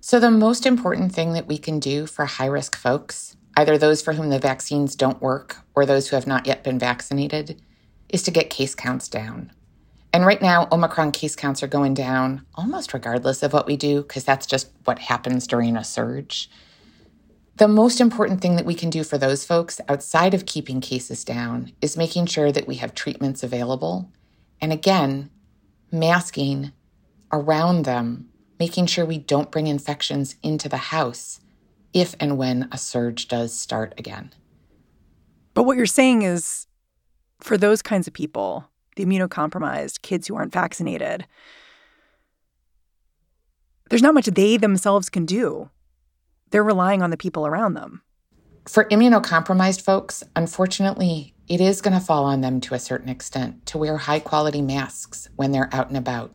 So, 0.00 0.18
the 0.18 0.30
most 0.30 0.66
important 0.66 1.12
thing 1.12 1.32
that 1.34 1.46
we 1.46 1.58
can 1.58 1.78
do 1.78 2.06
for 2.06 2.24
high 2.24 2.46
risk 2.46 2.76
folks, 2.76 3.36
either 3.56 3.76
those 3.76 4.02
for 4.02 4.14
whom 4.14 4.30
the 4.30 4.38
vaccines 4.38 4.96
don't 4.96 5.20
work 5.20 5.58
or 5.74 5.84
those 5.84 6.08
who 6.08 6.16
have 6.16 6.26
not 6.26 6.46
yet 6.46 6.64
been 6.64 6.78
vaccinated, 6.78 7.60
is 8.08 8.22
to 8.22 8.30
get 8.30 8.50
case 8.50 8.74
counts 8.74 9.08
down. 9.08 9.52
And 10.12 10.26
right 10.26 10.42
now, 10.42 10.68
Omicron 10.70 11.12
case 11.12 11.34
counts 11.34 11.62
are 11.62 11.68
going 11.68 11.94
down 11.94 12.44
almost 12.54 12.92
regardless 12.92 13.42
of 13.42 13.52
what 13.52 13.66
we 13.66 13.76
do, 13.76 14.02
because 14.02 14.24
that's 14.24 14.46
just 14.46 14.70
what 14.84 14.98
happens 14.98 15.46
during 15.46 15.76
a 15.76 15.84
surge. 15.84 16.50
The 17.56 17.68
most 17.68 18.00
important 18.00 18.40
thing 18.40 18.56
that 18.56 18.66
we 18.66 18.74
can 18.74 18.90
do 18.90 19.04
for 19.04 19.18
those 19.18 19.44
folks 19.44 19.80
outside 19.88 20.34
of 20.34 20.46
keeping 20.46 20.80
cases 20.80 21.24
down 21.24 21.72
is 21.80 21.96
making 21.96 22.26
sure 22.26 22.52
that 22.52 22.66
we 22.66 22.76
have 22.76 22.94
treatments 22.94 23.42
available. 23.42 24.10
And 24.60 24.72
again, 24.72 25.30
masking 25.90 26.72
around 27.30 27.84
them, 27.84 28.28
making 28.58 28.86
sure 28.86 29.04
we 29.04 29.18
don't 29.18 29.50
bring 29.50 29.66
infections 29.66 30.36
into 30.42 30.68
the 30.68 30.76
house 30.76 31.40
if 31.92 32.14
and 32.20 32.38
when 32.38 32.68
a 32.72 32.78
surge 32.78 33.28
does 33.28 33.52
start 33.52 33.94
again. 33.98 34.32
But 35.54 35.64
what 35.64 35.76
you're 35.76 35.86
saying 35.86 36.22
is 36.22 36.66
for 37.40 37.58
those 37.58 37.82
kinds 37.82 38.06
of 38.06 38.14
people, 38.14 38.68
the 38.96 39.04
immunocompromised, 39.04 40.02
kids 40.02 40.26
who 40.26 40.36
aren't 40.36 40.52
vaccinated, 40.52 41.26
there's 43.90 44.02
not 44.02 44.14
much 44.14 44.26
they 44.26 44.56
themselves 44.56 45.10
can 45.10 45.26
do 45.26 45.70
they're 46.52 46.62
relying 46.62 47.02
on 47.02 47.10
the 47.10 47.16
people 47.16 47.46
around 47.46 47.74
them. 47.74 48.02
For 48.68 48.84
immunocompromised 48.84 49.80
folks, 49.80 50.22
unfortunately, 50.36 51.34
it 51.48 51.60
is 51.60 51.80
going 51.80 51.98
to 51.98 52.04
fall 52.04 52.24
on 52.24 52.42
them 52.42 52.60
to 52.60 52.74
a 52.74 52.78
certain 52.78 53.08
extent 53.08 53.66
to 53.66 53.78
wear 53.78 53.96
high 53.96 54.20
quality 54.20 54.62
masks 54.62 55.28
when 55.34 55.50
they're 55.50 55.70
out 55.72 55.88
and 55.88 55.96
about. 55.96 56.32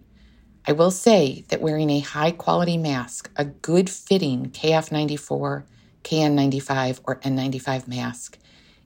I 0.67 0.73
will 0.73 0.91
say 0.91 1.45
that 1.47 1.61
wearing 1.61 1.89
a 1.89 1.99
high 1.99 2.31
quality 2.31 2.77
mask, 2.77 3.31
a 3.37 3.45
good 3.45 3.89
fitting 3.89 4.47
KF94, 4.51 5.63
KN95, 6.03 6.99
or 7.05 7.15
N95 7.21 7.87
mask, 7.87 8.37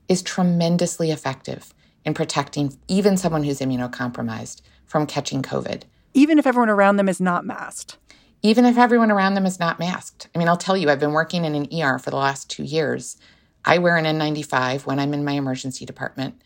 is 0.08 0.22
tremendously 0.22 1.10
effective 1.10 1.74
in 2.04 2.14
protecting 2.14 2.78
even 2.88 3.16
someone 3.16 3.42
who's 3.42 3.60
immunocompromised 3.60 4.62
from 4.86 5.06
catching 5.06 5.42
COVID. 5.42 5.82
Even 6.14 6.38
if 6.38 6.46
everyone 6.46 6.70
around 6.70 6.96
them 6.96 7.08
is 7.08 7.20
not 7.20 7.44
masked 7.44 7.96
even 8.42 8.64
if 8.64 8.76
everyone 8.76 9.10
around 9.10 9.34
them 9.34 9.46
is 9.46 9.60
not 9.60 9.78
masked. 9.78 10.28
I 10.34 10.38
mean, 10.38 10.48
I'll 10.48 10.56
tell 10.56 10.76
you, 10.76 10.90
I've 10.90 11.00
been 11.00 11.12
working 11.12 11.44
in 11.44 11.54
an 11.54 11.68
ER 11.72 11.98
for 11.98 12.10
the 12.10 12.16
last 12.16 12.50
two 12.50 12.64
years. 12.64 13.16
I 13.64 13.78
wear 13.78 13.96
an 13.96 14.04
N95 14.04 14.84
when 14.84 14.98
I'm 14.98 15.14
in 15.14 15.24
my 15.24 15.32
emergency 15.32 15.86
department. 15.86 16.42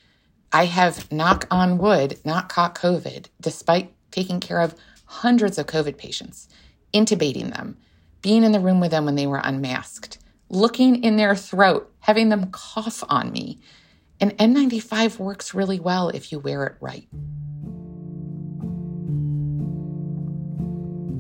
I 0.52 0.66
have, 0.66 1.10
knock 1.10 1.46
on 1.50 1.78
wood, 1.78 2.18
not 2.24 2.50
caught 2.50 2.74
COVID, 2.74 3.28
despite 3.40 3.92
taking 4.10 4.40
care 4.40 4.60
of 4.60 4.74
hundreds 5.06 5.58
of 5.58 5.66
COVID 5.66 5.96
patients, 5.96 6.48
intubating 6.92 7.54
them, 7.54 7.76
being 8.22 8.44
in 8.44 8.52
the 8.52 8.60
room 8.60 8.80
with 8.80 8.90
them 8.90 9.04
when 9.04 9.14
they 9.14 9.26
were 9.26 9.40
unmasked, 9.42 10.18
looking 10.48 11.02
in 11.02 11.16
their 11.16 11.34
throat, 11.34 11.92
having 12.00 12.28
them 12.28 12.50
cough 12.50 13.02
on 13.08 13.32
me. 13.32 13.60
An 14.20 14.30
N95 14.32 15.18
works 15.18 15.54
really 15.54 15.80
well 15.80 16.08
if 16.08 16.32
you 16.32 16.38
wear 16.38 16.64
it 16.64 16.76
right. 16.80 17.06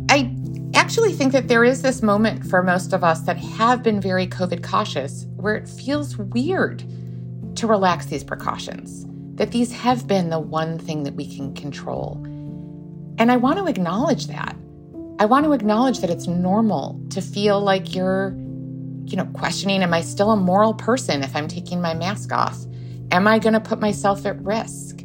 I 0.08 0.34
actually 0.74 1.12
think 1.12 1.32
that 1.32 1.48
there 1.48 1.64
is 1.64 1.82
this 1.82 2.02
moment 2.02 2.46
for 2.46 2.62
most 2.62 2.92
of 2.92 3.04
us 3.04 3.20
that 3.22 3.36
have 3.36 3.82
been 3.82 4.00
very 4.00 4.26
COVID 4.26 4.62
cautious 4.62 5.26
where 5.36 5.54
it 5.54 5.68
feels 5.68 6.16
weird 6.16 6.84
to 7.56 7.66
relax 7.66 8.06
these 8.06 8.24
precautions, 8.24 9.06
that 9.34 9.50
these 9.50 9.72
have 9.72 10.06
been 10.06 10.30
the 10.30 10.38
one 10.38 10.78
thing 10.78 11.02
that 11.02 11.14
we 11.14 11.26
can 11.26 11.54
control. 11.54 12.24
And 13.18 13.32
I 13.32 13.36
want 13.36 13.58
to 13.58 13.66
acknowledge 13.66 14.26
that. 14.26 14.56
I 15.18 15.24
want 15.24 15.46
to 15.46 15.52
acknowledge 15.52 16.00
that 16.00 16.10
it's 16.10 16.26
normal 16.26 17.00
to 17.10 17.22
feel 17.22 17.60
like 17.60 17.94
you're, 17.94 18.34
you 19.06 19.16
know, 19.16 19.24
questioning 19.32 19.82
Am 19.82 19.94
I 19.94 20.02
still 20.02 20.30
a 20.30 20.36
moral 20.36 20.74
person 20.74 21.22
if 21.22 21.34
I'm 21.34 21.48
taking 21.48 21.80
my 21.80 21.94
mask 21.94 22.32
off? 22.32 22.58
Am 23.10 23.26
I 23.26 23.38
going 23.38 23.54
to 23.54 23.60
put 23.60 23.80
myself 23.80 24.26
at 24.26 24.40
risk? 24.42 25.00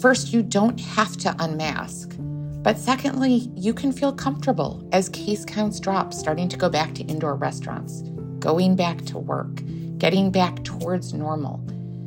First, 0.00 0.32
you 0.32 0.42
don't 0.42 0.78
have 0.80 1.16
to 1.18 1.34
unmask. 1.40 2.14
But 2.18 2.78
secondly, 2.78 3.50
you 3.56 3.74
can 3.74 3.90
feel 3.90 4.12
comfortable 4.12 4.88
as 4.92 5.08
case 5.08 5.44
counts 5.44 5.80
drop, 5.80 6.14
starting 6.14 6.48
to 6.48 6.56
go 6.56 6.68
back 6.68 6.94
to 6.94 7.02
indoor 7.04 7.34
restaurants, 7.34 8.02
going 8.38 8.76
back 8.76 9.04
to 9.06 9.18
work, 9.18 9.60
getting 9.98 10.30
back 10.30 10.62
towards 10.62 11.12
normal. 11.12 11.58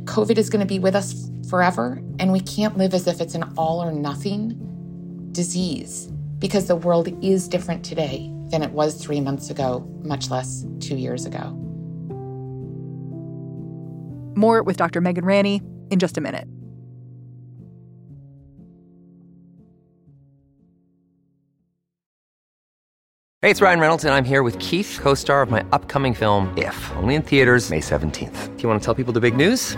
COVID 0.05 0.37
is 0.37 0.49
going 0.49 0.61
to 0.61 0.65
be 0.65 0.79
with 0.79 0.95
us 0.95 1.29
forever, 1.49 2.01
and 2.19 2.31
we 2.31 2.39
can't 2.39 2.77
live 2.77 2.93
as 2.93 3.07
if 3.07 3.19
it's 3.19 3.35
an 3.35 3.43
all 3.57 3.83
or 3.83 3.91
nothing 3.91 4.61
disease 5.35 6.09
because 6.39 6.67
the 6.67 6.75
world 6.75 7.07
is 7.23 7.47
different 7.47 7.83
today 7.83 8.31
than 8.49 8.63
it 8.63 8.71
was 8.71 9.03
three 9.03 9.21
months 9.21 9.49
ago, 9.49 9.87
much 10.03 10.29
less 10.29 10.65
two 10.79 10.95
years 10.95 11.25
ago. 11.25 11.51
More 14.35 14.63
with 14.63 14.77
Dr. 14.77 15.01
Megan 15.01 15.25
Ranney 15.25 15.61
in 15.91 15.99
just 15.99 16.17
a 16.17 16.21
minute. 16.21 16.47
Hey, 23.41 23.51
it's 23.51 23.61
Ryan 23.61 23.79
Reynolds, 23.79 24.03
and 24.03 24.13
I'm 24.13 24.25
here 24.25 24.41
with 24.41 24.57
Keith, 24.57 24.97
co 24.99 25.13
star 25.13 25.43
of 25.43 25.51
my 25.51 25.63
upcoming 25.71 26.15
film, 26.15 26.51
If, 26.57 26.91
only 26.95 27.13
in 27.13 27.21
theaters, 27.21 27.69
May 27.69 27.79
17th. 27.79 28.57
Do 28.57 28.63
you 28.63 28.67
want 28.67 28.81
to 28.81 28.85
tell 28.85 28.95
people 28.95 29.13
the 29.13 29.21
big 29.21 29.37
news? 29.37 29.77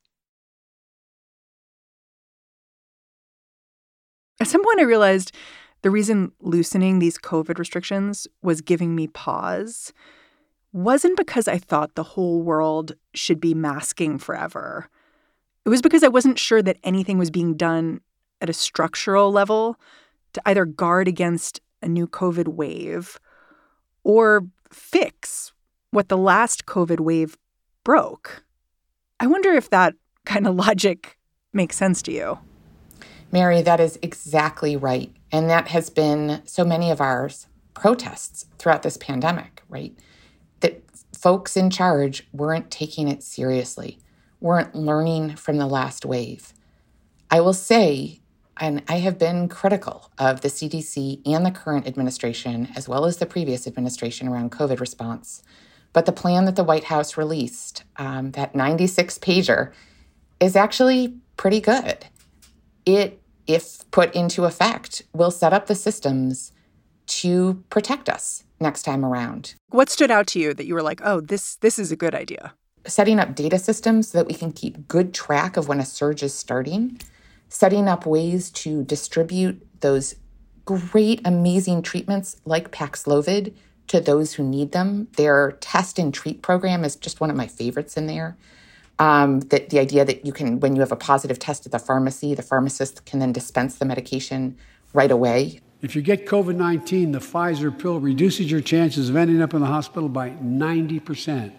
At 4.41 4.47
some 4.47 4.63
point, 4.63 4.79
I 4.79 4.85
realized 4.85 5.33
the 5.83 5.91
reason 5.91 6.31
loosening 6.39 6.97
these 6.97 7.19
COVID 7.19 7.59
restrictions 7.59 8.27
was 8.41 8.61
giving 8.61 8.95
me 8.95 9.05
pause 9.05 9.93
wasn't 10.73 11.15
because 11.15 11.47
I 11.47 11.59
thought 11.59 11.93
the 11.93 12.01
whole 12.01 12.41
world 12.41 12.93
should 13.13 13.39
be 13.39 13.53
masking 13.53 14.17
forever. 14.17 14.89
It 15.63 15.69
was 15.69 15.83
because 15.83 16.03
I 16.03 16.07
wasn't 16.07 16.39
sure 16.39 16.63
that 16.63 16.79
anything 16.83 17.19
was 17.19 17.29
being 17.29 17.55
done 17.55 18.01
at 18.41 18.49
a 18.49 18.53
structural 18.53 19.31
level 19.31 19.79
to 20.33 20.41
either 20.47 20.65
guard 20.65 21.07
against 21.07 21.61
a 21.83 21.87
new 21.87 22.07
COVID 22.07 22.47
wave 22.47 23.19
or 24.03 24.47
fix 24.71 25.53
what 25.91 26.09
the 26.09 26.17
last 26.17 26.65
COVID 26.65 26.99
wave 26.99 27.37
broke. 27.83 28.43
I 29.19 29.27
wonder 29.27 29.51
if 29.51 29.69
that 29.69 29.93
kind 30.25 30.47
of 30.47 30.55
logic 30.55 31.19
makes 31.53 31.75
sense 31.75 32.01
to 32.01 32.11
you. 32.11 32.39
Mary, 33.31 33.61
that 33.61 33.79
is 33.79 33.97
exactly 34.01 34.75
right. 34.75 35.11
And 35.31 35.49
that 35.49 35.69
has 35.69 35.89
been 35.89 36.41
so 36.45 36.65
many 36.65 36.91
of 36.91 36.99
our 36.99 37.29
protests 37.73 38.45
throughout 38.57 38.83
this 38.83 38.97
pandemic, 38.97 39.63
right? 39.69 39.97
That 40.59 40.83
folks 41.17 41.55
in 41.55 41.69
charge 41.69 42.27
weren't 42.33 42.69
taking 42.69 43.07
it 43.07 43.23
seriously, 43.23 43.99
weren't 44.39 44.75
learning 44.75 45.35
from 45.37 45.57
the 45.57 45.67
last 45.67 46.05
wave. 46.05 46.53
I 47.29 47.39
will 47.39 47.53
say, 47.53 48.19
and 48.57 48.83
I 48.89 48.99
have 48.99 49.17
been 49.17 49.47
critical 49.47 50.11
of 50.17 50.41
the 50.41 50.49
CDC 50.49 51.21
and 51.25 51.45
the 51.45 51.51
current 51.51 51.87
administration, 51.87 52.67
as 52.75 52.89
well 52.89 53.05
as 53.05 53.17
the 53.17 53.25
previous 53.25 53.65
administration 53.65 54.27
around 54.27 54.51
COVID 54.51 54.79
response. 54.79 55.41
But 55.93 56.05
the 56.05 56.11
plan 56.11 56.45
that 56.45 56.55
the 56.55 56.63
White 56.63 56.85
House 56.85 57.17
released, 57.17 57.83
um, 57.97 58.31
that 58.31 58.55
96 58.55 59.17
pager, 59.19 59.71
is 60.39 60.55
actually 60.55 61.15
pretty 61.37 61.61
good. 61.61 62.05
It, 62.85 63.20
if 63.47 63.89
put 63.91 64.13
into 64.15 64.45
effect, 64.45 65.03
will 65.13 65.31
set 65.31 65.53
up 65.53 65.67
the 65.67 65.75
systems 65.75 66.51
to 67.07 67.63
protect 67.69 68.09
us 68.09 68.43
next 68.59 68.83
time 68.83 69.03
around. 69.03 69.55
What 69.69 69.89
stood 69.89 70.11
out 70.11 70.27
to 70.27 70.39
you 70.39 70.53
that 70.53 70.65
you 70.65 70.73
were 70.73 70.83
like, 70.83 71.01
oh, 71.03 71.19
this 71.19 71.55
this 71.57 71.77
is 71.79 71.91
a 71.91 71.95
good 71.95 72.15
idea? 72.15 72.53
Setting 72.85 73.19
up 73.19 73.35
data 73.35 73.59
systems 73.59 74.09
so 74.09 74.17
that 74.17 74.27
we 74.27 74.33
can 74.33 74.51
keep 74.51 74.87
good 74.87 75.13
track 75.13 75.57
of 75.57 75.67
when 75.67 75.79
a 75.79 75.85
surge 75.85 76.23
is 76.23 76.33
starting, 76.33 76.99
setting 77.49 77.87
up 77.87 78.05
ways 78.05 78.49
to 78.51 78.83
distribute 78.83 79.67
those 79.81 80.15
great, 80.65 81.21
amazing 81.25 81.81
treatments 81.81 82.37
like 82.45 82.71
Paxlovid 82.71 83.53
to 83.87 83.99
those 83.99 84.33
who 84.33 84.43
need 84.43 84.71
them. 84.71 85.07
Their 85.17 85.53
test 85.59 85.99
and 85.99 86.13
treat 86.13 86.41
program 86.41 86.85
is 86.85 86.95
just 86.95 87.19
one 87.19 87.29
of 87.29 87.35
my 87.35 87.47
favorites 87.47 87.97
in 87.97 88.07
there. 88.07 88.37
Um, 89.01 89.39
that 89.49 89.71
the 89.71 89.79
idea 89.79 90.05
that 90.05 90.27
you 90.27 90.31
can, 90.31 90.59
when 90.59 90.75
you 90.75 90.81
have 90.81 90.91
a 90.91 90.95
positive 90.95 91.39
test 91.39 91.65
at 91.65 91.71
the 91.71 91.79
pharmacy, 91.79 92.35
the 92.35 92.43
pharmacist 92.43 93.03
can 93.03 93.17
then 93.17 93.31
dispense 93.31 93.79
the 93.79 93.85
medication 93.85 94.55
right 94.93 95.09
away. 95.09 95.59
If 95.81 95.95
you 95.95 96.03
get 96.03 96.27
COVID 96.27 96.55
19, 96.55 97.11
the 97.11 97.17
Pfizer 97.17 97.75
pill 97.75 97.99
reduces 97.99 98.51
your 98.51 98.61
chances 98.61 99.09
of 99.09 99.15
ending 99.15 99.41
up 99.41 99.55
in 99.55 99.61
the 99.61 99.65
hospital 99.65 100.07
by 100.07 100.29
90%. 100.29 101.51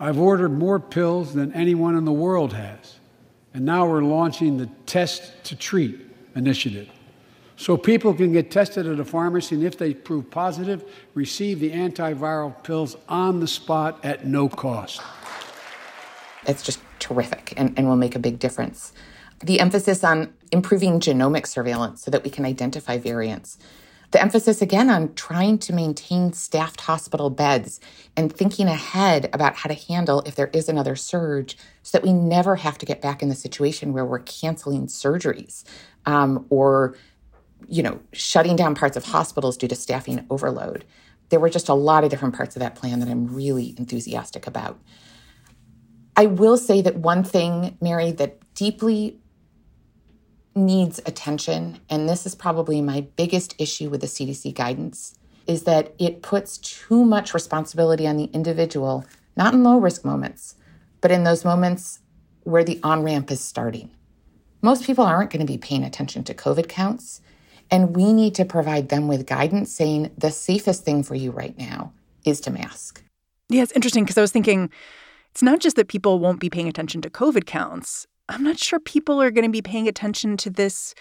I've 0.00 0.18
ordered 0.18 0.48
more 0.48 0.80
pills 0.80 1.34
than 1.34 1.52
anyone 1.52 1.94
in 1.94 2.04
the 2.04 2.10
world 2.10 2.52
has. 2.52 2.98
And 3.54 3.64
now 3.64 3.88
we're 3.88 4.02
launching 4.02 4.56
the 4.58 4.66
Test 4.86 5.44
to 5.44 5.54
Treat 5.54 6.00
initiative. 6.34 6.88
So 7.56 7.76
people 7.76 8.12
can 8.12 8.32
get 8.32 8.50
tested 8.50 8.88
at 8.88 8.98
a 8.98 9.04
pharmacy, 9.04 9.54
and 9.54 9.62
if 9.62 9.78
they 9.78 9.94
prove 9.94 10.28
positive, 10.32 10.82
receive 11.14 11.60
the 11.60 11.70
antiviral 11.70 12.60
pills 12.64 12.96
on 13.08 13.38
the 13.38 13.46
spot 13.46 14.04
at 14.04 14.26
no 14.26 14.48
cost. 14.48 15.00
It's 16.48 16.62
just 16.62 16.80
terrific 16.98 17.54
and, 17.56 17.78
and 17.78 17.88
will 17.88 17.96
make 17.96 18.16
a 18.16 18.18
big 18.18 18.38
difference. 18.38 18.92
The 19.40 19.60
emphasis 19.60 20.02
on 20.02 20.32
improving 20.50 20.98
genomic 20.98 21.46
surveillance 21.46 22.02
so 22.02 22.10
that 22.10 22.24
we 22.24 22.30
can 22.30 22.44
identify 22.44 22.98
variants. 22.98 23.58
The 24.10 24.22
emphasis 24.22 24.62
again 24.62 24.88
on 24.88 25.14
trying 25.14 25.58
to 25.58 25.74
maintain 25.74 26.32
staffed 26.32 26.80
hospital 26.80 27.28
beds 27.28 27.78
and 28.16 28.34
thinking 28.34 28.66
ahead 28.66 29.28
about 29.34 29.56
how 29.56 29.68
to 29.68 29.74
handle 29.74 30.22
if 30.22 30.34
there 30.34 30.48
is 30.48 30.68
another 30.68 30.96
surge 30.96 31.58
so 31.82 31.98
that 31.98 32.02
we 32.02 32.14
never 32.14 32.56
have 32.56 32.78
to 32.78 32.86
get 32.86 33.02
back 33.02 33.22
in 33.22 33.28
the 33.28 33.34
situation 33.34 33.92
where 33.92 34.06
we're 34.06 34.20
canceling 34.20 34.86
surgeries 34.86 35.62
um, 36.06 36.46
or 36.48 36.96
you 37.66 37.82
know 37.82 38.00
shutting 38.12 38.56
down 38.56 38.74
parts 38.74 38.96
of 38.96 39.04
hospitals 39.04 39.56
due 39.56 39.68
to 39.68 39.74
staffing 39.74 40.24
overload 40.30 40.84
there 41.28 41.40
were 41.40 41.50
just 41.50 41.68
a 41.68 41.74
lot 41.74 42.04
of 42.04 42.08
different 42.08 42.34
parts 42.34 42.54
of 42.56 42.60
that 42.60 42.76
plan 42.76 43.00
that 43.00 43.08
i'm 43.08 43.26
really 43.26 43.74
enthusiastic 43.76 44.46
about 44.46 44.78
I 46.18 46.26
will 46.26 46.56
say 46.56 46.82
that 46.82 46.96
one 46.96 47.22
thing, 47.22 47.78
Mary, 47.80 48.10
that 48.10 48.40
deeply 48.54 49.20
needs 50.52 50.98
attention, 51.06 51.78
and 51.88 52.08
this 52.08 52.26
is 52.26 52.34
probably 52.34 52.80
my 52.80 53.02
biggest 53.14 53.54
issue 53.56 53.88
with 53.88 54.00
the 54.00 54.08
CDC 54.08 54.52
guidance, 54.52 55.16
is 55.46 55.62
that 55.62 55.94
it 55.96 56.20
puts 56.20 56.58
too 56.58 57.04
much 57.04 57.34
responsibility 57.34 58.04
on 58.04 58.16
the 58.16 58.24
individual, 58.32 59.04
not 59.36 59.54
in 59.54 59.62
low 59.62 59.78
risk 59.78 60.04
moments, 60.04 60.56
but 61.00 61.12
in 61.12 61.22
those 61.22 61.44
moments 61.44 62.00
where 62.42 62.64
the 62.64 62.80
on 62.82 63.04
ramp 63.04 63.30
is 63.30 63.40
starting. 63.40 63.88
Most 64.60 64.82
people 64.82 65.04
aren't 65.04 65.30
going 65.30 65.46
to 65.46 65.52
be 65.52 65.56
paying 65.56 65.84
attention 65.84 66.24
to 66.24 66.34
COVID 66.34 66.68
counts, 66.68 67.20
and 67.70 67.94
we 67.94 68.12
need 68.12 68.34
to 68.34 68.44
provide 68.44 68.88
them 68.88 69.06
with 69.06 69.24
guidance 69.24 69.70
saying 69.70 70.10
the 70.18 70.32
safest 70.32 70.84
thing 70.84 71.04
for 71.04 71.14
you 71.14 71.30
right 71.30 71.56
now 71.56 71.92
is 72.24 72.40
to 72.40 72.50
mask. 72.50 73.04
Yeah, 73.48 73.62
it's 73.62 73.70
interesting 73.70 74.02
because 74.02 74.18
I 74.18 74.22
was 74.22 74.32
thinking, 74.32 74.70
it's 75.38 75.42
not 75.44 75.60
just 75.60 75.76
that 75.76 75.86
people 75.86 76.18
won't 76.18 76.40
be 76.40 76.50
paying 76.50 76.66
attention 76.66 77.00
to 77.00 77.08
COVID 77.08 77.46
counts. 77.46 78.08
I'm 78.28 78.42
not 78.42 78.58
sure 78.58 78.80
people 78.80 79.22
are 79.22 79.30
going 79.30 79.44
to 79.44 79.52
be 79.52 79.62
paying 79.62 79.86
attention 79.86 80.36
to 80.38 80.50
this 80.50 80.96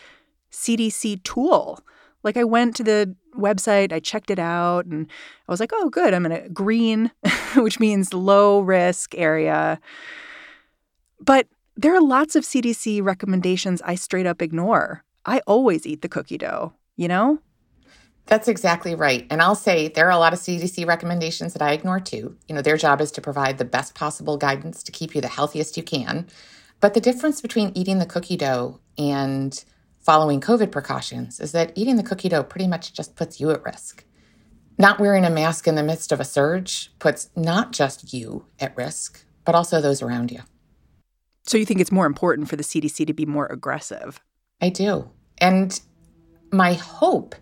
CDC 0.51 1.23
tool. 1.23 1.79
Like 2.21 2.37
I 2.37 2.43
went 2.43 2.75
to 2.75 2.83
the 2.83 3.15
website, 3.35 3.91
I 3.91 3.99
checked 3.99 4.29
it 4.29 4.37
out, 4.37 4.85
and 4.85 5.07
I 5.49 5.51
was 5.51 5.59
like, 5.59 5.71
oh, 5.73 5.89
good, 5.89 6.13
I'm 6.13 6.27
in 6.27 6.31
a 6.31 6.49
green, 6.49 7.09
which 7.55 7.79
means 7.79 8.13
low 8.13 8.59
risk 8.59 9.15
area. 9.17 9.79
But 11.19 11.47
there 11.75 11.95
are 11.95 12.01
lots 12.01 12.35
of 12.35 12.43
CDC 12.43 13.03
recommendations 13.03 13.81
I 13.85 13.95
straight 13.95 14.27
up 14.27 14.43
ignore. 14.43 15.03
I 15.25 15.41
always 15.47 15.87
eat 15.87 16.03
the 16.03 16.09
cookie 16.09 16.37
dough, 16.37 16.73
you 16.95 17.07
know? 17.07 17.39
That's 18.27 18.49
exactly 18.49 18.93
right. 18.93 19.25
And 19.29 19.41
I'll 19.41 19.55
say 19.55 19.87
there 19.87 20.07
are 20.07 20.11
a 20.11 20.17
lot 20.17 20.33
of 20.33 20.39
CDC 20.39 20.85
recommendations 20.85 21.53
that 21.53 21.61
I 21.61 21.71
ignore 21.71 22.01
too. 22.01 22.35
You 22.47 22.55
know, 22.55 22.61
their 22.61 22.77
job 22.77 22.99
is 22.99 23.11
to 23.13 23.21
provide 23.21 23.57
the 23.57 23.65
best 23.65 23.95
possible 23.95 24.37
guidance 24.37 24.83
to 24.83 24.91
keep 24.91 25.15
you 25.15 25.21
the 25.21 25.29
healthiest 25.29 25.77
you 25.77 25.83
can. 25.83 26.27
But 26.81 26.93
the 26.93 27.01
difference 27.01 27.39
between 27.41 27.71
eating 27.73 27.99
the 27.99 28.05
cookie 28.05 28.35
dough 28.35 28.81
and 28.97 29.63
following 30.01 30.41
COVID 30.41 30.71
precautions 30.71 31.39
is 31.39 31.53
that 31.53 31.71
eating 31.75 31.95
the 31.95 32.03
cookie 32.03 32.29
dough 32.29 32.43
pretty 32.43 32.67
much 32.67 32.93
just 32.93 33.15
puts 33.15 33.39
you 33.39 33.49
at 33.51 33.63
risk. 33.63 34.03
Not 34.77 34.99
wearing 34.99 35.25
a 35.25 35.29
mask 35.29 35.65
in 35.65 35.75
the 35.75 35.83
midst 35.83 36.11
of 36.11 36.19
a 36.19 36.25
surge 36.25 36.91
puts 36.99 37.29
not 37.35 37.71
just 37.71 38.13
you 38.13 38.45
at 38.59 38.75
risk, 38.75 39.25
but 39.45 39.55
also 39.55 39.79
those 39.79 40.01
around 40.01 40.31
you. 40.31 40.41
So 41.43 41.57
you 41.57 41.65
think 41.65 41.79
it's 41.79 41.93
more 41.93 42.05
important 42.05 42.49
for 42.49 42.57
the 42.57 42.63
CDC 42.63 43.07
to 43.07 43.13
be 43.13 43.25
more 43.25 43.47
aggressive? 43.47 44.19
I 44.61 44.67
do. 44.69 45.09
And 45.37 45.79
my 46.51 46.73
hope 46.73 47.35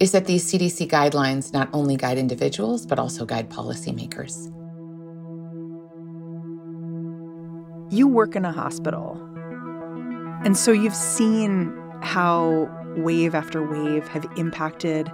is 0.00 0.12
that 0.12 0.24
these 0.24 0.50
CDC 0.50 0.88
guidelines 0.88 1.52
not 1.52 1.68
only 1.74 1.94
guide 1.94 2.16
individuals, 2.16 2.86
but 2.86 2.98
also 2.98 3.26
guide 3.26 3.50
policymakers. 3.50 4.50
You 7.92 8.08
work 8.08 8.34
in 8.34 8.46
a 8.46 8.52
hospital. 8.52 9.20
And 10.42 10.56
so 10.56 10.72
you've 10.72 10.94
seen 10.94 11.76
how 12.00 12.70
wave 12.96 13.34
after 13.34 13.62
wave 13.62 14.08
have 14.08 14.26
impacted 14.38 15.12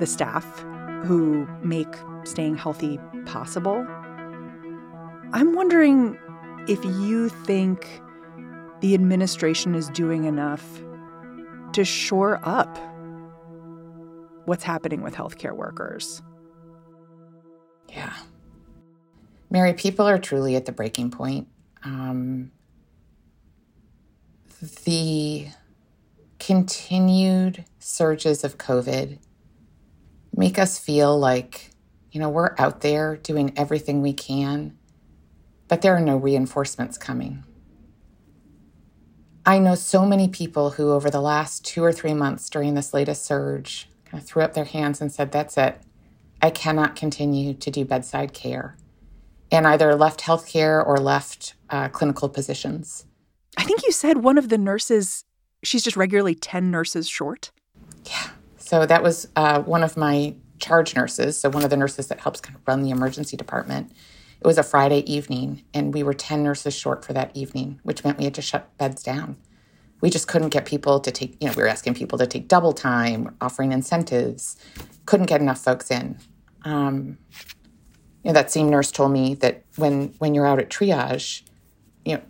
the 0.00 0.06
staff 0.06 0.44
who 1.04 1.46
make 1.62 1.94
staying 2.24 2.56
healthy 2.56 2.98
possible. 3.24 3.86
I'm 5.32 5.54
wondering 5.54 6.18
if 6.66 6.84
you 6.84 7.28
think 7.28 7.86
the 8.80 8.94
administration 8.94 9.76
is 9.76 9.88
doing 9.90 10.24
enough 10.24 10.82
to 11.74 11.84
shore 11.84 12.40
up 12.42 12.76
what's 14.44 14.64
happening 14.64 15.02
with 15.02 15.14
healthcare 15.14 15.54
workers. 15.54 16.22
Yeah. 17.88 18.12
Mary, 19.50 19.74
people 19.74 20.06
are 20.06 20.18
truly 20.18 20.56
at 20.56 20.64
the 20.64 20.72
breaking 20.72 21.10
point. 21.10 21.48
Um, 21.84 22.52
the 24.84 25.48
continued 26.38 27.64
surges 27.78 28.44
of 28.44 28.58
COVID 28.58 29.18
make 30.34 30.58
us 30.58 30.78
feel 30.78 31.18
like, 31.18 31.70
you 32.10 32.20
know, 32.20 32.28
we're 32.28 32.54
out 32.58 32.80
there 32.80 33.16
doing 33.16 33.52
everything 33.56 34.00
we 34.00 34.12
can, 34.12 34.78
but 35.68 35.82
there 35.82 35.94
are 35.94 36.00
no 36.00 36.16
reinforcements 36.16 36.96
coming. 36.96 37.44
I 39.44 39.58
know 39.58 39.74
so 39.74 40.06
many 40.06 40.28
people 40.28 40.70
who, 40.70 40.92
over 40.92 41.10
the 41.10 41.20
last 41.20 41.64
two 41.64 41.82
or 41.82 41.92
three 41.92 42.14
months 42.14 42.48
during 42.48 42.74
this 42.74 42.94
latest 42.94 43.24
surge, 43.24 43.88
threw 44.20 44.42
up 44.42 44.54
their 44.54 44.64
hands 44.64 45.00
and 45.00 45.12
said, 45.12 45.32
That's 45.32 45.56
it. 45.56 45.80
I 46.40 46.50
cannot 46.50 46.96
continue 46.96 47.54
to 47.54 47.70
do 47.70 47.84
bedside 47.84 48.32
care. 48.32 48.76
And 49.50 49.66
either 49.66 49.94
left 49.94 50.20
healthcare 50.20 50.84
or 50.84 50.98
left 50.98 51.54
uh, 51.70 51.88
clinical 51.88 52.28
positions. 52.28 53.06
I 53.56 53.64
think 53.64 53.84
you 53.84 53.92
said 53.92 54.18
one 54.18 54.38
of 54.38 54.48
the 54.48 54.58
nurses, 54.58 55.24
she's 55.62 55.84
just 55.84 55.96
regularly 55.96 56.34
10 56.34 56.70
nurses 56.70 57.08
short. 57.08 57.50
Yeah. 58.06 58.30
So 58.56 58.86
that 58.86 59.02
was 59.02 59.28
uh, 59.36 59.60
one 59.60 59.82
of 59.82 59.96
my 59.96 60.34
charge 60.58 60.96
nurses. 60.96 61.36
So 61.36 61.50
one 61.50 61.64
of 61.64 61.70
the 61.70 61.76
nurses 61.76 62.06
that 62.06 62.20
helps 62.20 62.40
kind 62.40 62.56
of 62.56 62.62
run 62.66 62.82
the 62.82 62.90
emergency 62.90 63.36
department. 63.36 63.92
It 64.40 64.46
was 64.46 64.58
a 64.58 64.62
Friday 64.62 65.00
evening, 65.12 65.62
and 65.72 65.94
we 65.94 66.02
were 66.02 66.14
10 66.14 66.42
nurses 66.42 66.74
short 66.74 67.04
for 67.04 67.12
that 67.12 67.30
evening, 67.36 67.78
which 67.82 68.02
meant 68.02 68.18
we 68.18 68.24
had 68.24 68.34
to 68.34 68.42
shut 68.42 68.76
beds 68.78 69.02
down 69.02 69.36
we 70.02 70.10
just 70.10 70.28
couldn't 70.28 70.50
get 70.50 70.66
people 70.66 71.00
to 71.00 71.10
take, 71.10 71.36
you 71.40 71.46
know, 71.46 71.54
we 71.56 71.62
were 71.62 71.68
asking 71.68 71.94
people 71.94 72.18
to 72.18 72.26
take 72.26 72.48
double 72.48 72.72
time, 72.72 73.34
offering 73.40 73.72
incentives, 73.72 74.56
couldn't 75.06 75.26
get 75.26 75.40
enough 75.40 75.62
folks 75.62 75.90
in. 75.90 76.18
Um, 76.64 77.16
you 78.22 78.28
know, 78.28 78.32
that 78.32 78.50
same 78.50 78.68
nurse 78.68 78.90
told 78.90 79.12
me 79.12 79.34
that 79.36 79.62
when 79.76 80.14
when 80.18 80.34
you're 80.34 80.46
out 80.46 80.58
at 80.58 80.68
triage, 80.68 81.42
you 82.04 82.16
know, 82.16 82.22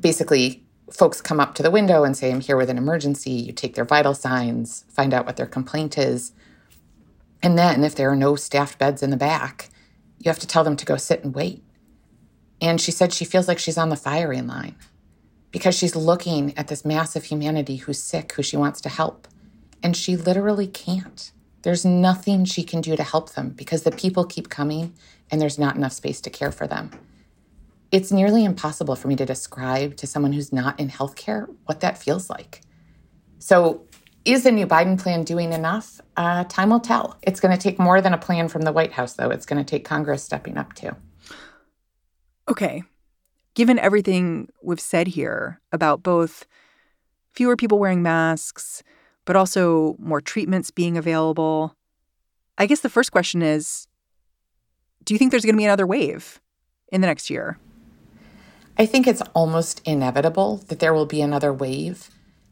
basically 0.00 0.64
folks 0.90 1.20
come 1.20 1.38
up 1.38 1.54
to 1.54 1.62
the 1.62 1.70
window 1.70 2.02
and 2.02 2.16
say, 2.16 2.32
I'm 2.32 2.40
here 2.40 2.56
with 2.56 2.70
an 2.70 2.78
emergency. 2.78 3.30
You 3.30 3.52
take 3.52 3.74
their 3.74 3.84
vital 3.84 4.14
signs, 4.14 4.84
find 4.88 5.12
out 5.12 5.26
what 5.26 5.36
their 5.36 5.46
complaint 5.46 5.98
is. 5.98 6.32
And 7.42 7.58
then, 7.58 7.84
if 7.84 7.94
there 7.94 8.10
are 8.10 8.16
no 8.16 8.36
staffed 8.36 8.78
beds 8.78 9.02
in 9.02 9.10
the 9.10 9.16
back, 9.16 9.68
you 10.18 10.30
have 10.30 10.40
to 10.40 10.46
tell 10.46 10.64
them 10.64 10.76
to 10.76 10.86
go 10.86 10.96
sit 10.96 11.24
and 11.24 11.34
wait. 11.34 11.62
And 12.60 12.80
she 12.80 12.90
said 12.90 13.12
she 13.12 13.24
feels 13.24 13.48
like 13.48 13.58
she's 13.58 13.78
on 13.78 13.90
the 13.90 13.96
firing 13.96 14.46
line 14.46 14.74
because 15.50 15.74
she's 15.74 15.96
looking 15.96 16.56
at 16.56 16.68
this 16.68 16.84
mass 16.84 17.16
of 17.16 17.24
humanity 17.24 17.76
who's 17.76 18.02
sick, 18.02 18.32
who 18.32 18.42
she 18.42 18.56
wants 18.56 18.80
to 18.82 18.88
help. 18.88 19.28
And 19.82 19.96
she 19.96 20.16
literally 20.16 20.66
can't. 20.66 21.32
There's 21.62 21.84
nothing 21.84 22.44
she 22.44 22.62
can 22.62 22.80
do 22.80 22.96
to 22.96 23.02
help 23.02 23.32
them 23.32 23.50
because 23.50 23.82
the 23.82 23.90
people 23.90 24.24
keep 24.24 24.48
coming 24.48 24.94
and 25.30 25.40
there's 25.40 25.58
not 25.58 25.76
enough 25.76 25.92
space 25.92 26.20
to 26.22 26.30
care 26.30 26.52
for 26.52 26.66
them. 26.66 26.90
It's 27.90 28.12
nearly 28.12 28.44
impossible 28.44 28.96
for 28.96 29.08
me 29.08 29.16
to 29.16 29.24
describe 29.24 29.96
to 29.96 30.06
someone 30.06 30.32
who's 30.32 30.52
not 30.52 30.78
in 30.78 30.90
healthcare 30.90 31.48
what 31.64 31.80
that 31.80 31.98
feels 31.98 32.28
like. 32.28 32.60
So, 33.38 33.84
is 34.24 34.42
the 34.42 34.52
new 34.52 34.66
Biden 34.66 35.00
plan 35.00 35.24
doing 35.24 35.54
enough? 35.54 36.00
Uh, 36.16 36.44
time 36.44 36.68
will 36.68 36.80
tell. 36.80 37.16
It's 37.22 37.40
going 37.40 37.56
to 37.56 37.62
take 37.62 37.78
more 37.78 38.02
than 38.02 38.12
a 38.12 38.18
plan 38.18 38.48
from 38.48 38.62
the 38.62 38.72
White 38.72 38.92
House, 38.92 39.14
though. 39.14 39.30
It's 39.30 39.46
going 39.46 39.64
to 39.64 39.68
take 39.68 39.86
Congress 39.86 40.22
stepping 40.22 40.58
up 40.58 40.74
too. 40.74 40.94
Okay. 42.46 42.82
Given 43.58 43.80
everything 43.80 44.50
we've 44.62 44.78
said 44.78 45.08
here 45.08 45.60
about 45.72 46.00
both 46.00 46.46
fewer 47.32 47.56
people 47.56 47.80
wearing 47.80 48.04
masks, 48.04 48.84
but 49.24 49.34
also 49.34 49.96
more 49.98 50.20
treatments 50.20 50.70
being 50.70 50.96
available, 50.96 51.74
I 52.56 52.66
guess 52.66 52.82
the 52.82 52.88
first 52.88 53.10
question 53.10 53.42
is 53.42 53.88
do 55.02 55.12
you 55.12 55.18
think 55.18 55.32
there's 55.32 55.44
going 55.44 55.56
to 55.56 55.58
be 55.58 55.64
another 55.64 55.88
wave 55.88 56.40
in 56.92 57.00
the 57.00 57.08
next 57.08 57.30
year? 57.30 57.58
I 58.78 58.86
think 58.86 59.08
it's 59.08 59.22
almost 59.34 59.82
inevitable 59.84 60.58
that 60.68 60.78
there 60.78 60.94
will 60.94 61.06
be 61.06 61.20
another 61.20 61.52
wave. 61.52 62.10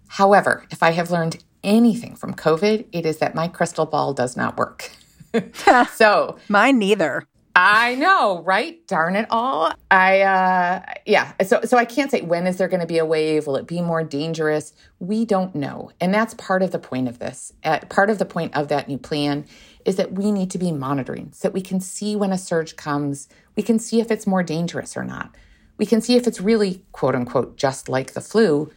However, 0.09 0.67
if 0.73 0.83
I 0.83 0.91
have 0.91 1.13
learned 1.13 1.45
anything 1.63 2.17
from 2.17 2.35
COVID, 2.35 2.85
it 2.91 3.07
is 3.07 3.19
that 3.19 3.33
my 3.33 3.47
crystal 3.47 3.87
ball 3.87 4.13
does 4.13 4.37
not 4.37 4.57
work. 4.57 4.91
so, 5.95 6.37
mine 6.49 6.81
neither. 6.81 7.29
I 7.59 7.95
know, 7.95 8.43
right? 8.43 8.87
Darn 8.87 9.17
it 9.17 9.27
all. 9.31 9.73
I 9.91 10.21
uh 10.21 10.83
yeah, 11.07 11.33
so 11.45 11.63
so 11.65 11.79
I 11.79 11.87
can't 11.87 12.11
say 12.11 12.21
when 12.21 12.47
is 12.47 12.59
there 12.59 12.69
going 12.69 12.81
to 12.81 12.87
be 12.87 12.99
a 12.99 13.07
wave? 13.07 13.47
Will 13.47 13.57
it 13.57 13.67
be 13.67 13.81
more 13.81 14.05
dangerous? 14.05 14.75
We 15.01 15.25
don't 15.25 15.55
know. 15.55 15.91
And 16.01 16.13
that's 16.13 16.35
part 16.35 16.63
of 16.63 16.71
the 16.71 16.79
point 16.79 17.09
of 17.09 17.19
this. 17.19 17.55
Uh, 17.65 17.81
part 17.89 18.11
of 18.11 18.19
the 18.19 18.27
point 18.27 18.55
of 18.55 18.69
that 18.69 18.89
new 18.89 18.99
plan 18.99 19.47
is 19.87 19.97
that 19.97 20.13
we 20.13 20.33
need 20.33 20.51
to 20.51 20.59
be 20.59 20.71
monitoring 20.71 21.31
so 21.33 21.49
that 21.49 21.55
we 21.55 21.63
can 21.63 21.81
see 21.81 22.15
when 22.15 22.33
a 22.33 22.39
surge 22.39 22.77
comes, 22.77 23.29
we 23.57 23.63
can 23.63 23.79
see 23.79 24.01
if 24.01 24.11
it's 24.11 24.27
more 24.27 24.43
dangerous 24.43 24.97
or 24.97 25.05
not 25.05 25.35
we 25.79 25.87
can 25.87 26.01
see 26.01 26.17
if 26.17 26.27
it's 26.27 26.41
really, 26.41 26.83
quote 26.93 27.15
unquote, 27.15 27.57
just 27.57 27.89
like 27.89 28.13
the 28.13 28.21
flu, 28.21 28.71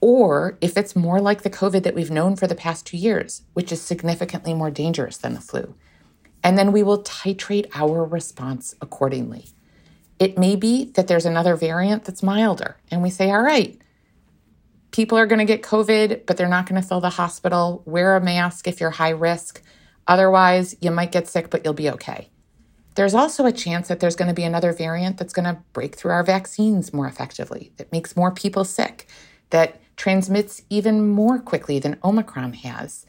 or 0.00 0.58
if 0.60 0.76
it's 0.76 0.94
more 0.94 1.20
like 1.20 1.42
the 1.42 1.50
COVID 1.50 1.82
that 1.82 1.94
we've 1.94 2.10
known 2.10 2.36
for 2.36 2.46
the 2.46 2.54
past 2.54 2.86
two 2.86 2.96
years, 2.96 3.42
which 3.54 3.72
is 3.72 3.80
significantly 3.80 4.54
more 4.54 4.70
dangerous 4.70 5.16
than 5.16 5.34
the 5.34 5.40
flu. 5.40 5.74
And 6.44 6.56
then 6.56 6.70
we 6.70 6.82
will 6.84 7.02
titrate 7.02 7.70
our 7.74 8.04
response 8.04 8.74
accordingly. 8.80 9.46
It 10.20 10.38
may 10.38 10.54
be 10.54 10.84
that 10.92 11.08
there's 11.08 11.26
another 11.26 11.56
variant 11.56 12.04
that's 12.04 12.22
milder, 12.22 12.76
and 12.90 13.02
we 13.02 13.10
say, 13.10 13.30
all 13.30 13.42
right, 13.42 13.80
people 14.92 15.18
are 15.18 15.26
going 15.26 15.40
to 15.40 15.44
get 15.44 15.62
COVID, 15.62 16.26
but 16.26 16.36
they're 16.36 16.46
not 16.46 16.68
going 16.68 16.80
to 16.80 16.86
fill 16.86 17.00
the 17.00 17.10
hospital. 17.10 17.82
Wear 17.84 18.14
a 18.14 18.20
mask 18.20 18.68
if 18.68 18.80
you're 18.80 18.90
high 18.90 19.10
risk. 19.10 19.60
Otherwise, 20.06 20.76
you 20.80 20.92
might 20.92 21.10
get 21.10 21.26
sick, 21.26 21.50
but 21.50 21.64
you'll 21.64 21.72
be 21.72 21.90
okay. 21.90 22.28
There's 22.94 23.14
also 23.14 23.44
a 23.44 23.50
chance 23.50 23.88
that 23.88 23.98
there's 23.98 24.14
going 24.14 24.28
to 24.28 24.34
be 24.34 24.44
another 24.44 24.72
variant 24.72 25.16
that's 25.16 25.32
going 25.32 25.46
to 25.46 25.60
break 25.72 25.96
through 25.96 26.12
our 26.12 26.22
vaccines 26.22 26.92
more 26.92 27.08
effectively, 27.08 27.72
that 27.78 27.90
makes 27.90 28.16
more 28.16 28.30
people 28.30 28.64
sick, 28.64 29.08
that 29.50 29.80
transmits 29.96 30.62
even 30.70 31.08
more 31.08 31.40
quickly 31.40 31.80
than 31.80 31.98
Omicron 32.04 32.52
has. 32.52 33.04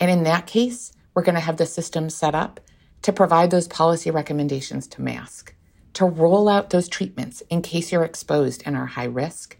And 0.00 0.10
in 0.10 0.22
that 0.22 0.46
case, 0.46 0.92
we're 1.12 1.22
going 1.22 1.34
to 1.34 1.40
have 1.40 1.58
the 1.58 1.66
system 1.66 2.08
set 2.08 2.34
up 2.34 2.60
to 3.06 3.12
provide 3.12 3.52
those 3.52 3.68
policy 3.68 4.10
recommendations 4.10 4.88
to 4.88 5.00
mask, 5.00 5.54
to 5.92 6.04
roll 6.04 6.48
out 6.48 6.70
those 6.70 6.88
treatments 6.88 7.40
in 7.48 7.62
case 7.62 7.92
you're 7.92 8.02
exposed 8.02 8.64
and 8.66 8.74
are 8.76 8.86
high 8.86 9.04
risk, 9.04 9.56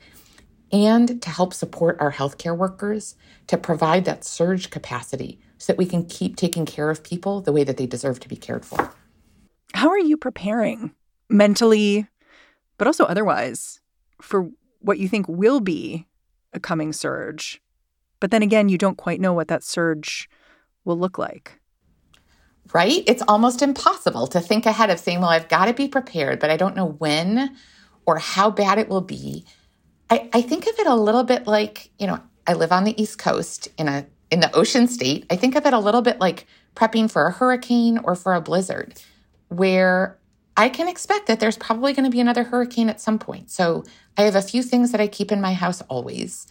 and 0.72 1.22
to 1.22 1.30
help 1.30 1.54
support 1.54 1.96
our 2.00 2.10
healthcare 2.10 2.56
workers 2.58 3.14
to 3.46 3.56
provide 3.56 4.04
that 4.04 4.24
surge 4.24 4.68
capacity 4.70 5.38
so 5.58 5.72
that 5.72 5.78
we 5.78 5.86
can 5.86 6.04
keep 6.06 6.34
taking 6.34 6.66
care 6.66 6.90
of 6.90 7.04
people 7.04 7.40
the 7.40 7.52
way 7.52 7.62
that 7.62 7.76
they 7.76 7.86
deserve 7.86 8.18
to 8.18 8.28
be 8.28 8.34
cared 8.34 8.64
for. 8.64 8.92
How 9.74 9.90
are 9.90 10.00
you 10.00 10.16
preparing 10.16 10.90
mentally, 11.30 12.08
but 12.78 12.88
also 12.88 13.04
otherwise, 13.04 13.78
for 14.20 14.50
what 14.80 14.98
you 14.98 15.08
think 15.08 15.28
will 15.28 15.60
be 15.60 16.08
a 16.52 16.58
coming 16.58 16.92
surge? 16.92 17.62
But 18.18 18.32
then 18.32 18.42
again, 18.42 18.68
you 18.68 18.76
don't 18.76 18.98
quite 18.98 19.20
know 19.20 19.34
what 19.34 19.46
that 19.46 19.62
surge 19.62 20.28
will 20.84 20.98
look 20.98 21.16
like. 21.16 21.60
Right? 22.74 23.04
It's 23.06 23.22
almost 23.28 23.62
impossible 23.62 24.26
to 24.28 24.40
think 24.40 24.66
ahead 24.66 24.90
of 24.90 24.98
saying, 24.98 25.20
well, 25.20 25.30
I've 25.30 25.48
got 25.48 25.66
to 25.66 25.72
be 25.72 25.88
prepared, 25.88 26.40
but 26.40 26.50
I 26.50 26.56
don't 26.56 26.76
know 26.76 26.86
when 26.86 27.56
or 28.06 28.18
how 28.18 28.50
bad 28.50 28.78
it 28.78 28.88
will 28.88 29.00
be. 29.00 29.44
I, 30.10 30.28
I 30.32 30.42
think 30.42 30.66
of 30.66 30.78
it 30.78 30.86
a 30.86 30.94
little 30.94 31.24
bit 31.24 31.46
like, 31.46 31.90
you 31.98 32.06
know, 32.06 32.20
I 32.46 32.54
live 32.54 32.72
on 32.72 32.84
the 32.84 33.00
East 33.00 33.18
Coast 33.18 33.68
in 33.78 33.88
a 33.88 34.06
in 34.30 34.40
the 34.40 34.54
ocean 34.54 34.88
state. 34.88 35.26
I 35.30 35.36
think 35.36 35.54
of 35.54 35.66
it 35.66 35.72
a 35.72 35.78
little 35.78 36.02
bit 36.02 36.20
like 36.20 36.46
prepping 36.74 37.10
for 37.10 37.26
a 37.26 37.32
hurricane 37.32 37.98
or 37.98 38.14
for 38.14 38.34
a 38.34 38.40
blizzard 38.40 39.00
where 39.48 40.18
I 40.56 40.68
can 40.68 40.88
expect 40.88 41.26
that 41.26 41.38
there's 41.38 41.56
probably 41.56 41.92
going 41.92 42.04
to 42.04 42.10
be 42.10 42.20
another 42.20 42.44
hurricane 42.44 42.88
at 42.88 43.00
some 43.00 43.18
point. 43.18 43.50
So 43.50 43.84
I 44.16 44.22
have 44.22 44.34
a 44.34 44.42
few 44.42 44.62
things 44.62 44.92
that 44.92 45.00
I 45.00 45.06
keep 45.06 45.30
in 45.30 45.40
my 45.40 45.52
house 45.52 45.82
always. 45.82 46.46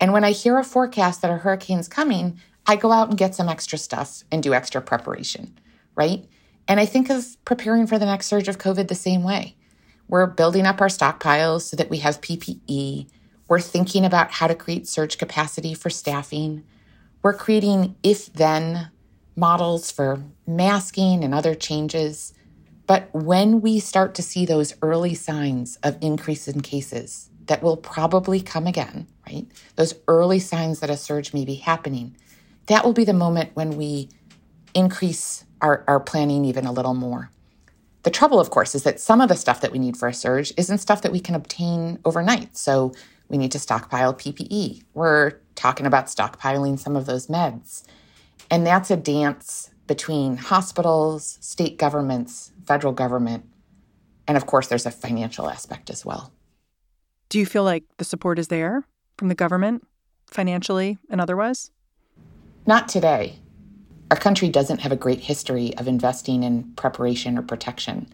And 0.00 0.12
when 0.12 0.24
I 0.24 0.32
hear 0.32 0.58
a 0.58 0.64
forecast 0.64 1.22
that 1.22 1.30
a 1.30 1.38
hurricane's 1.38 1.88
coming, 1.88 2.40
I 2.66 2.76
go 2.76 2.92
out 2.92 3.08
and 3.08 3.18
get 3.18 3.34
some 3.34 3.48
extra 3.48 3.78
stuff 3.78 4.24
and 4.30 4.42
do 4.42 4.54
extra 4.54 4.80
preparation, 4.80 5.58
right? 5.94 6.24
And 6.66 6.80
I 6.80 6.86
think 6.86 7.10
of 7.10 7.36
preparing 7.44 7.86
for 7.86 7.98
the 7.98 8.06
next 8.06 8.26
surge 8.26 8.48
of 8.48 8.58
COVID 8.58 8.88
the 8.88 8.94
same 8.94 9.22
way. 9.22 9.56
We're 10.08 10.26
building 10.26 10.66
up 10.66 10.80
our 10.80 10.88
stockpiles 10.88 11.62
so 11.62 11.76
that 11.76 11.90
we 11.90 11.98
have 11.98 12.20
PPE. 12.20 13.08
We're 13.48 13.60
thinking 13.60 14.04
about 14.04 14.30
how 14.30 14.46
to 14.46 14.54
create 14.54 14.86
surge 14.88 15.18
capacity 15.18 15.74
for 15.74 15.90
staffing. 15.90 16.64
We're 17.22 17.34
creating 17.34 17.96
if 18.02 18.32
then 18.32 18.90
models 19.36 19.90
for 19.90 20.22
masking 20.46 21.24
and 21.24 21.34
other 21.34 21.54
changes. 21.54 22.32
But 22.86 23.08
when 23.12 23.60
we 23.60 23.80
start 23.80 24.14
to 24.14 24.22
see 24.22 24.44
those 24.44 24.74
early 24.82 25.14
signs 25.14 25.76
of 25.82 25.96
increase 26.00 26.48
in 26.48 26.60
cases 26.60 27.30
that 27.46 27.62
will 27.62 27.76
probably 27.76 28.40
come 28.40 28.66
again, 28.66 29.06
right? 29.26 29.46
Those 29.76 29.94
early 30.08 30.38
signs 30.38 30.80
that 30.80 30.90
a 30.90 30.96
surge 30.96 31.32
may 31.34 31.44
be 31.44 31.56
happening, 31.56 32.16
that 32.66 32.84
will 32.84 32.92
be 32.92 33.04
the 33.04 33.12
moment 33.12 33.50
when 33.54 33.76
we 33.76 34.08
increase 34.74 35.44
our, 35.60 35.84
our 35.86 36.00
planning 36.00 36.44
even 36.44 36.66
a 36.66 36.72
little 36.72 36.94
more. 36.94 37.30
The 38.02 38.10
trouble, 38.10 38.38
of 38.38 38.50
course, 38.50 38.74
is 38.74 38.82
that 38.82 39.00
some 39.00 39.20
of 39.20 39.28
the 39.28 39.36
stuff 39.36 39.60
that 39.62 39.72
we 39.72 39.78
need 39.78 39.96
for 39.96 40.08
a 40.08 40.14
surge 40.14 40.52
isn't 40.56 40.78
stuff 40.78 41.02
that 41.02 41.12
we 41.12 41.20
can 41.20 41.34
obtain 41.34 41.98
overnight. 42.04 42.56
So 42.56 42.92
we 43.28 43.38
need 43.38 43.52
to 43.52 43.58
stockpile 43.58 44.12
PPE. 44.12 44.82
We're 44.92 45.40
talking 45.54 45.86
about 45.86 46.06
stockpiling 46.06 46.78
some 46.78 46.96
of 46.96 47.06
those 47.06 47.28
meds. 47.28 47.84
And 48.50 48.66
that's 48.66 48.90
a 48.90 48.96
dance 48.96 49.70
between 49.86 50.36
hospitals, 50.36 51.38
state 51.40 51.78
governments, 51.78 52.52
federal 52.66 52.92
government, 52.92 53.46
and 54.26 54.36
of 54.36 54.46
course, 54.46 54.68
there's 54.68 54.86
a 54.86 54.90
financial 54.90 55.48
aspect 55.48 55.90
as 55.90 56.04
well. 56.04 56.32
Do 57.28 57.38
you 57.38 57.46
feel 57.46 57.64
like 57.64 57.84
the 57.98 58.04
support 58.04 58.38
is 58.38 58.48
there 58.48 58.86
from 59.18 59.28
the 59.28 59.34
government, 59.34 59.86
financially 60.26 60.98
and 61.10 61.20
otherwise? 61.20 61.70
Not 62.66 62.88
today. 62.88 63.40
Our 64.10 64.16
country 64.16 64.48
doesn't 64.48 64.80
have 64.80 64.92
a 64.92 64.96
great 64.96 65.20
history 65.20 65.76
of 65.76 65.86
investing 65.86 66.44
in 66.44 66.72
preparation 66.76 67.36
or 67.36 67.42
protection. 67.42 68.12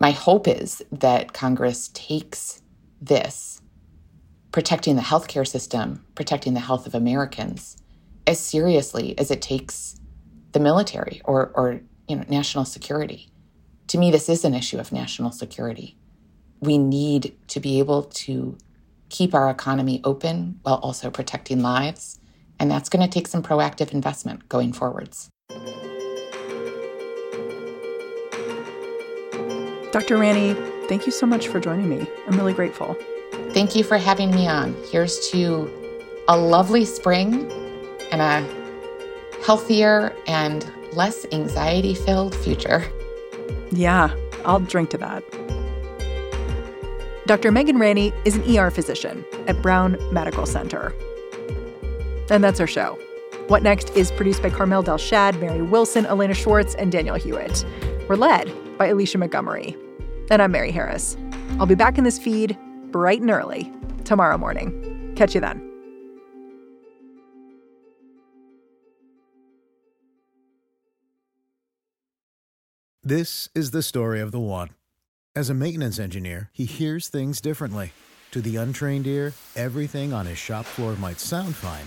My 0.00 0.10
hope 0.10 0.48
is 0.48 0.82
that 0.90 1.32
Congress 1.32 1.88
takes 1.94 2.62
this, 3.00 3.62
protecting 4.50 4.96
the 4.96 5.02
healthcare 5.02 5.46
system, 5.46 6.04
protecting 6.16 6.54
the 6.54 6.60
health 6.60 6.86
of 6.88 6.96
Americans, 6.96 7.76
as 8.26 8.40
seriously 8.40 9.16
as 9.18 9.30
it 9.30 9.40
takes 9.40 10.00
the 10.50 10.60
military 10.60 11.20
or, 11.24 11.52
or 11.54 11.80
you 12.08 12.16
know, 12.16 12.24
national 12.28 12.64
security. 12.64 13.30
To 13.88 13.98
me, 13.98 14.10
this 14.10 14.28
is 14.28 14.44
an 14.44 14.54
issue 14.54 14.78
of 14.78 14.90
national 14.90 15.30
security. 15.30 15.96
We 16.60 16.76
need 16.76 17.36
to 17.48 17.60
be 17.60 17.78
able 17.78 18.02
to 18.04 18.58
keep 19.10 19.34
our 19.34 19.48
economy 19.48 20.00
open 20.02 20.58
while 20.62 20.76
also 20.76 21.10
protecting 21.10 21.62
lives. 21.62 22.19
And 22.60 22.70
that's 22.70 22.88
going 22.88 23.02
to 23.02 23.08
take 23.08 23.26
some 23.26 23.42
proactive 23.42 23.92
investment 23.92 24.48
going 24.48 24.72
forwards. 24.72 25.30
Dr. 29.92 30.18
Ranney, 30.18 30.54
thank 30.88 31.06
you 31.06 31.10
so 31.10 31.26
much 31.26 31.48
for 31.48 31.58
joining 31.58 31.88
me. 31.88 32.06
I'm 32.28 32.36
really 32.36 32.52
grateful. 32.52 32.96
Thank 33.52 33.74
you 33.74 33.82
for 33.82 33.98
having 33.98 34.30
me 34.30 34.46
on. 34.46 34.76
Here's 34.92 35.30
to 35.30 35.68
a 36.28 36.36
lovely 36.36 36.84
spring 36.84 37.50
and 38.12 38.20
a 38.20 39.44
healthier 39.44 40.14
and 40.28 40.70
less 40.92 41.26
anxiety 41.32 41.94
filled 41.94 42.36
future. 42.36 42.84
Yeah, 43.72 44.14
I'll 44.44 44.60
drink 44.60 44.90
to 44.90 44.98
that. 44.98 45.24
Dr. 47.26 47.50
Megan 47.50 47.78
Ranney 47.78 48.12
is 48.24 48.36
an 48.36 48.56
ER 48.56 48.70
physician 48.70 49.24
at 49.48 49.60
Brown 49.62 49.96
Medical 50.12 50.46
Center. 50.46 50.92
And 52.30 52.42
that's 52.44 52.60
our 52.60 52.66
show. 52.66 52.98
What 53.48 53.62
Next 53.62 53.90
is 53.90 54.12
produced 54.12 54.42
by 54.42 54.50
Carmel 54.50 54.84
Delshad, 54.84 55.40
Mary 55.40 55.62
Wilson, 55.62 56.06
Elena 56.06 56.34
Schwartz, 56.34 56.74
and 56.76 56.92
Danielle 56.92 57.16
Hewitt. 57.16 57.64
We're 58.08 58.16
led 58.16 58.52
by 58.78 58.86
Alicia 58.86 59.18
Montgomery. 59.18 59.76
And 60.30 60.40
I'm 60.40 60.52
Mary 60.52 60.70
Harris. 60.70 61.16
I'll 61.58 61.66
be 61.66 61.74
back 61.74 61.98
in 61.98 62.04
this 62.04 62.18
feed 62.18 62.56
bright 62.92 63.20
and 63.20 63.30
early 63.30 63.72
tomorrow 64.04 64.38
morning. 64.38 65.12
Catch 65.16 65.34
you 65.34 65.40
then. 65.40 65.66
This 73.02 73.48
is 73.54 73.72
the 73.72 73.82
story 73.82 74.20
of 74.20 74.30
the 74.30 74.38
one. 74.38 74.70
As 75.34 75.50
a 75.50 75.54
maintenance 75.54 75.98
engineer, 75.98 76.50
he 76.52 76.64
hears 76.64 77.08
things 77.08 77.40
differently. 77.40 77.92
To 78.30 78.40
the 78.40 78.56
untrained 78.56 79.06
ear, 79.06 79.32
everything 79.56 80.12
on 80.12 80.26
his 80.26 80.38
shop 80.38 80.64
floor 80.64 80.94
might 80.94 81.18
sound 81.18 81.56
fine, 81.56 81.86